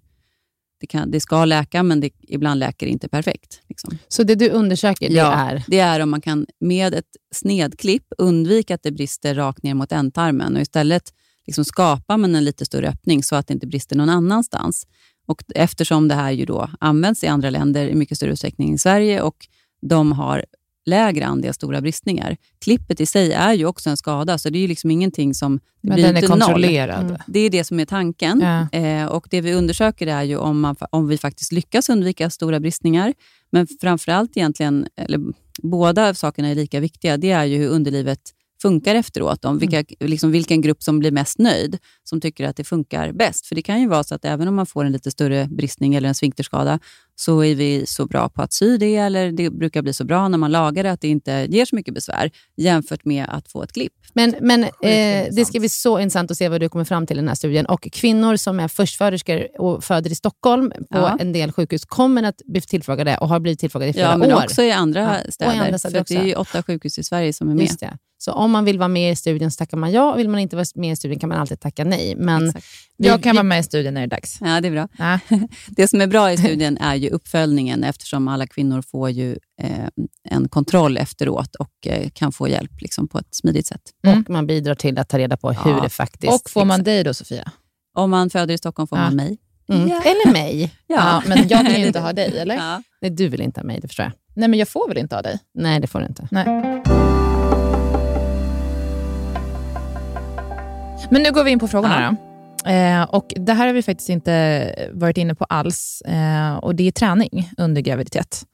[0.80, 3.60] det, kan, det ska läka, men det, ibland läker det inte perfekt.
[3.68, 3.98] Liksom.
[4.08, 5.64] Så det du undersöker, det ja, är?
[5.66, 9.92] det är om man kan med ett snedklipp undvika att det brister rakt ner mot
[9.92, 11.12] ändtarmen och istället
[11.46, 14.86] liksom skapar man en lite större öppning så att det inte brister någon annanstans.
[15.26, 18.74] Och eftersom det här ju då används i andra länder i mycket större utsträckning än
[18.74, 19.36] i Sverige och
[19.82, 20.44] de har
[20.86, 22.36] lägre andel stora bristningar.
[22.60, 25.56] Klippet i sig är ju också en skada, så det är ju liksom ingenting som...
[25.56, 27.04] Det Men blir den är kontrollerad?
[27.04, 27.16] Mm.
[27.26, 28.40] Det är det som är tanken.
[28.40, 28.78] Ja.
[28.78, 32.60] Eh, och Det vi undersöker är ju om, man, om vi faktiskt lyckas undvika stora
[32.60, 33.14] bristningar.
[33.52, 35.20] Men framförallt egentligen, eller
[35.62, 37.16] båda sakerna är lika viktiga.
[37.16, 38.20] Det är ju hur underlivet
[38.62, 39.86] funkar efteråt, om vilka, mm.
[40.00, 43.46] liksom vilken grupp som blir mest nöjd, som tycker att det funkar bäst.
[43.46, 45.94] För det kan ju vara så att även om man får en lite större bristning
[45.94, 46.78] eller en sfinkterskada,
[47.14, 50.28] så är vi så bra på att sy det, eller det brukar bli så bra
[50.28, 53.62] när man lagar det att det inte ger så mycket besvär, jämfört med att få
[53.62, 53.92] ett klipp.
[54.12, 57.16] Men, men eh, det ska bli så intressant att se vad du kommer fram till
[57.16, 57.66] i den här studien.
[57.66, 61.16] Och Kvinnor som är förstföderskor och föder i Stockholm på ja.
[61.20, 64.12] en del sjukhus kommer att bli tillfrågade och har blivit tillfrågade i flera år.
[64.12, 64.44] Ja, men år.
[64.44, 65.32] också i andra ja.
[65.32, 65.54] städer.
[65.54, 66.14] I andra städer för också.
[66.14, 67.98] det är åtta sjukhus i Sverige som är med.
[68.22, 70.14] Så om man vill vara med i studien så tackar man ja.
[70.14, 72.14] Vill man inte vara med i studien kan man alltid tacka nej.
[72.16, 72.52] Men
[72.96, 74.38] vi, jag kan vi, vara med i studien när det är dags.
[74.40, 74.88] Ja, det är bra.
[74.98, 75.18] Ja.
[75.68, 79.88] det som är bra i studien är ju uppföljningen eftersom alla kvinnor får ju eh,
[80.28, 83.82] en kontroll efteråt och eh, kan få hjälp liksom, på ett smidigt sätt.
[84.06, 84.20] Mm.
[84.20, 85.80] Och man bidrar till att ta reda på hur ja.
[85.82, 86.32] det faktiskt...
[86.32, 87.50] Och får man dig då, Sofia?
[87.96, 89.04] Om man föder i Stockholm får ja.
[89.04, 89.38] man mig.
[89.72, 89.88] Mm.
[89.88, 90.02] Ja.
[90.02, 90.74] Eller mig.
[90.86, 91.22] Ja.
[91.26, 92.54] men jag kan ju inte ha dig, eller?
[92.54, 92.82] Ja.
[93.00, 94.12] Nej, du vill inte ha mig, det förstår jag.
[94.34, 95.38] Nej, men jag får väl inte ha dig?
[95.54, 96.28] Nej, det får du inte.
[96.30, 96.89] Nej.
[101.08, 102.16] Men nu går vi in på frågorna.
[102.64, 102.70] Ja.
[102.70, 106.00] Eh, och Det här har vi faktiskt inte varit inne på alls.
[106.00, 108.46] Eh, och Det är träning under graviditet.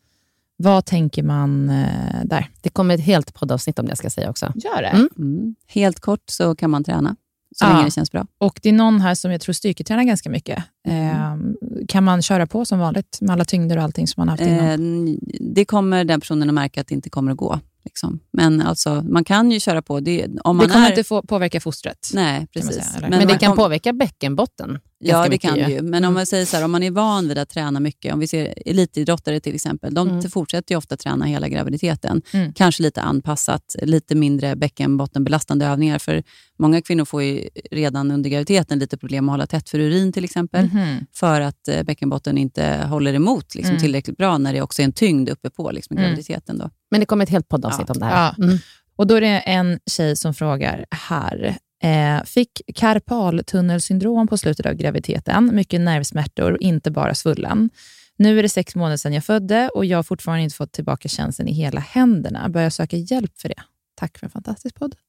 [0.56, 2.50] Vad tänker man eh, där?
[2.62, 4.52] Det kommer ett helt poddavsnitt om det, ska jag säga också.
[4.54, 4.88] Gör det?
[4.88, 5.08] Mm.
[5.18, 5.54] Mm.
[5.66, 7.16] Helt kort så kan man träna,
[7.56, 7.72] så ja.
[7.72, 8.26] länge det känns bra.
[8.38, 10.64] Och Det är någon här som jag tror styrketränar ganska mycket.
[10.88, 11.56] Mm.
[11.88, 15.08] kan man köra på som vanligt med alla tyngder och allting som man haft innan?
[15.08, 17.60] Eh, det kommer den personen att märka att det inte kommer att gå.
[17.86, 18.20] Liksom.
[18.30, 20.00] Men alltså, man kan ju köra på.
[20.00, 22.10] Det, om Det man kommer är, inte få påverka fostret.
[22.14, 22.74] Nej, precis.
[22.74, 23.08] säga, eller?
[23.08, 24.78] Men, det man kan påverka bäckenbotten.
[24.98, 25.82] Ja, det kan det ju.
[25.82, 26.14] Men om Mm.
[26.14, 28.54] man säger så här, om man är van vid att träna mycket, om vi ser
[28.66, 30.30] elitidrottare till exempel, de Mm.
[30.30, 32.22] fortsätter ju ofta träna hela graviditeten.
[32.32, 32.52] Mm.
[32.52, 35.98] Kanske lite anpassat, lite mindre bäckenbottenbelastande övningar.
[35.98, 36.22] För
[36.58, 40.24] många kvinnor får ju redan under graviditeten lite problem att hålla tätt för urin till
[40.24, 40.64] exempel.
[40.66, 41.06] Mhm.
[41.14, 43.82] För att eh, bäckenbotten inte håller emot liksom, Mm.
[43.82, 46.08] tillräckligt bra när det också är en tyngd uppe på liksom, Mm.
[46.08, 46.58] graviditeten.
[46.58, 46.70] Då.
[46.90, 47.94] Men det kommer ett helt poddavsnitt Ja.
[47.94, 48.34] om det här.
[48.38, 48.44] Ja.
[48.44, 48.58] Mm.
[48.96, 51.56] Och då är det en tjej som frågar här.
[51.82, 57.70] Eh, fick karpaltunnelsyndrom på slutet av graviditeten, mycket nervsmärtor inte bara svullen.
[58.18, 61.08] Nu är det sex månader sedan jag födde och jag har fortfarande inte fått tillbaka
[61.08, 62.48] känslan i hela händerna.
[62.48, 63.62] Börjar söka hjälp för det.
[63.94, 64.94] Tack för en fantastisk podd.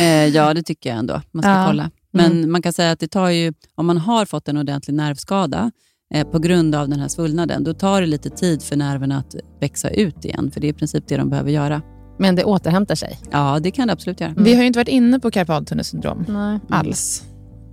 [0.00, 1.22] Eh, ja, det tycker jag ändå.
[1.30, 1.64] Man ska Ja.
[1.66, 1.90] kolla.
[2.10, 5.70] Men man kan säga att det tar ju, om man har fått en ordentlig nervskada
[6.14, 9.34] eh, på grund av den här svullnaden, då tar det lite tid för nerverna att
[9.60, 10.50] växa ut igen.
[10.50, 11.82] För det är i princip det de behöver göra.
[12.18, 13.18] Men det återhämtar sig.
[13.30, 14.34] Ja, det kan det absolut göra.
[14.36, 16.58] Vi har ju inte varit inne på karpaltunnelsyndrom Nej.
[16.68, 17.24] alls.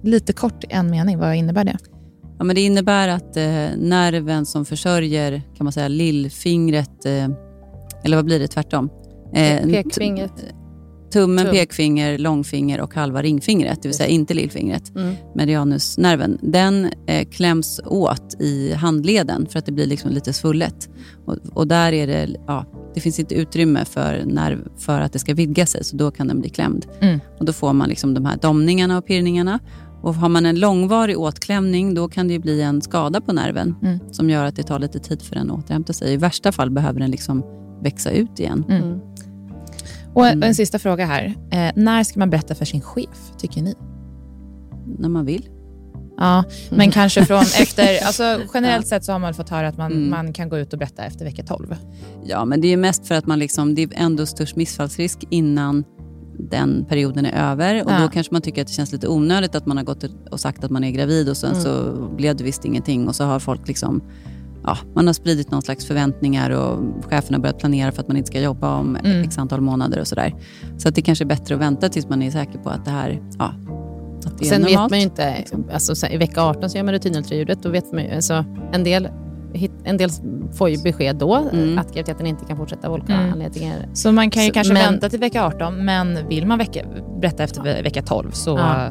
[0.04, 1.78] Lite kort i en mening, vad innebär det?
[2.38, 3.44] Ja, men det innebär att eh,
[3.78, 7.30] nerven som försörjer kan man säga, lillfingret, eh,
[8.04, 8.90] eller vad blir det tvärtom?
[9.34, 10.46] Eh, Pekfingret.
[11.16, 11.54] Tummen, Tum.
[11.54, 14.96] pekfinger, långfinger och halva ringfingret, det vill säga inte lillfingret.
[14.96, 15.16] Mm.
[15.36, 20.90] medianusnerven, den eh, kläms åt i handleden för att det blir liksom lite svullet.
[21.26, 25.20] Och, och där är det, ja, det finns inte utrymme för, nerv, för att det
[25.20, 26.86] ska vidga sig, så då kan den bli klämd.
[27.02, 27.20] Mm.
[27.40, 29.60] Och då får man liksom de här domningarna och pirrningarna.
[30.02, 33.76] Och har man en långvarig åtklämning, då kan det ju bli en skada på nerven
[33.82, 34.00] Mm.
[34.12, 36.14] som gör att det tar lite tid för den att återhämta sig.
[36.14, 37.44] I värsta fall behöver den liksom
[37.84, 38.64] växa ut igen.
[38.70, 39.00] Mm.
[40.16, 40.48] Och en, Mm.
[40.48, 41.36] en sista fråga här.
[41.52, 43.76] Eh, när ska man berätta för sin chef, tycker ni?
[45.00, 45.50] När man vill.
[46.18, 48.06] Ja, men kanske från efter...
[48.06, 50.10] Alltså, generellt sett så har man fått höra att man, Mm.
[50.10, 51.76] man kan gå ut och berätta efter vecka 12.
[52.24, 55.84] Ja, men det är mest för att man liksom, det är ändå störst missfallsrisk innan
[56.40, 57.84] den perioden är över.
[57.86, 58.00] Och Ja.
[58.02, 60.64] Då kanske man tycker att det känns lite onödigt att man har gått och sagt
[60.64, 61.64] att man är gravid och sen Mm.
[61.64, 63.08] så blev det visst ingenting.
[63.08, 64.02] Och så har folk liksom,
[64.66, 66.80] ja, man har spridit någon slags förväntningar och
[67.10, 69.22] cheferna har börjat planera för att man inte ska jobba om Mm.
[69.24, 70.34] x antal månader och sådär.
[70.78, 72.92] Så att det kanske är bättre att vänta tills man är säker på att det
[72.92, 73.54] här, ja,
[74.26, 74.90] att det är Sen vet normalt.
[74.92, 75.36] man ju inte,
[75.74, 77.64] alltså, så här, i vecka 18 så gör man rutinultraljudet.
[77.64, 79.08] Då vet man ju, alltså, en, del,
[79.84, 80.10] en del
[80.54, 81.78] får ju besked då Mm.
[81.78, 83.34] att graviditeten inte kan fortsätta av olika Mm.
[83.34, 83.88] anledningar.
[83.94, 86.80] Så man kan ju Så- kanske men- vänta till vecka 18, men vill man vecka,
[87.22, 88.50] berätta efter ve- vecka 12 så...
[88.58, 88.90] Ja.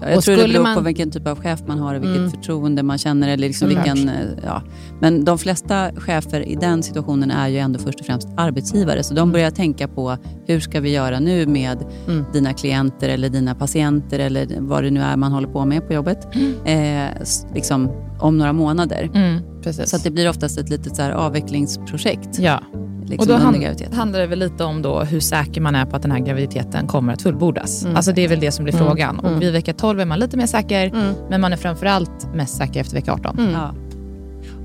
[0.00, 2.02] Ja, jag Och tror det beror man- på vilken typ av chef man har och
[2.02, 2.30] vilket Mm.
[2.30, 3.28] förtroende man känner.
[3.28, 3.86] Eller liksom Såklart.
[3.96, 4.14] vilken, eh,
[4.44, 4.62] ja.
[5.00, 9.02] Men de flesta chefer i den situationen är ju ändå först och främst arbetsgivare.
[9.02, 10.16] Så de börjar tänka på
[10.46, 12.24] hur ska vi göra nu med Mm.
[12.32, 15.92] dina klienter eller dina patienter eller vad det nu är man håller på med på
[15.92, 16.28] jobbet.
[16.64, 17.90] Eh, s- liksom,
[18.20, 19.10] om några månader.
[19.14, 19.40] Mm.
[19.86, 22.38] Så att det blir oftast ett litet så avvecklingsprojekt.
[22.38, 22.60] ja.
[23.08, 25.84] Liksom, Och då under hand, handlar det väl lite om då hur säker man är
[25.86, 27.84] på att den här graviditeten kommer att fullbordas.
[27.84, 27.96] Mm.
[27.96, 28.86] Alltså det är väl det som blir Mm.
[28.86, 29.18] frågan.
[29.20, 29.34] Mm.
[29.34, 31.14] Och vid vecka 12 är man lite mer säker, Mm.
[31.30, 33.38] men man är framförallt mest säker efter vecka 18.
[33.38, 33.52] Mm.
[33.52, 33.74] Ja.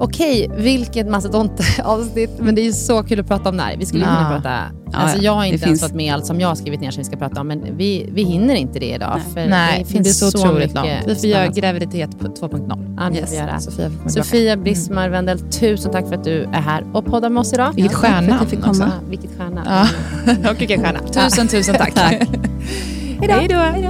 [0.02, 2.30] Okej, vilket mastodont-avsnitt.
[2.40, 3.78] Men det är ju så kul att prata om det här.
[3.78, 4.16] Vi skulle Ja.
[4.16, 4.60] kunna prata...
[4.98, 5.24] alltså ja.
[5.24, 7.06] jag har inte ens finns- fått med allt som jag har skrivit ner som vi
[7.06, 9.14] ska prata om, men vi, vi hinner inte det idag.
[9.26, 9.34] Nej.
[9.34, 10.90] För Nej, det finns det är så otroligt mycket långt.
[11.08, 12.96] Vi får göra graviditet på 2.0.
[12.98, 13.32] Ja, det får Yes.
[13.32, 13.60] vi göra.
[13.60, 17.54] Sofia, Sofia Brismar Wendel, tusen tack för att du är här och poddar med oss
[17.54, 17.72] idag.
[17.76, 18.72] Vilket tack för att jag stjärnamn fick också.
[18.82, 18.92] komma.
[19.04, 19.88] Ja, vilket stjärna.
[20.44, 21.00] Ja, och vilken stjärna.
[21.00, 21.94] Tusen, tusen tack.
[21.96, 22.28] Tack.
[23.22, 23.90] Hej då.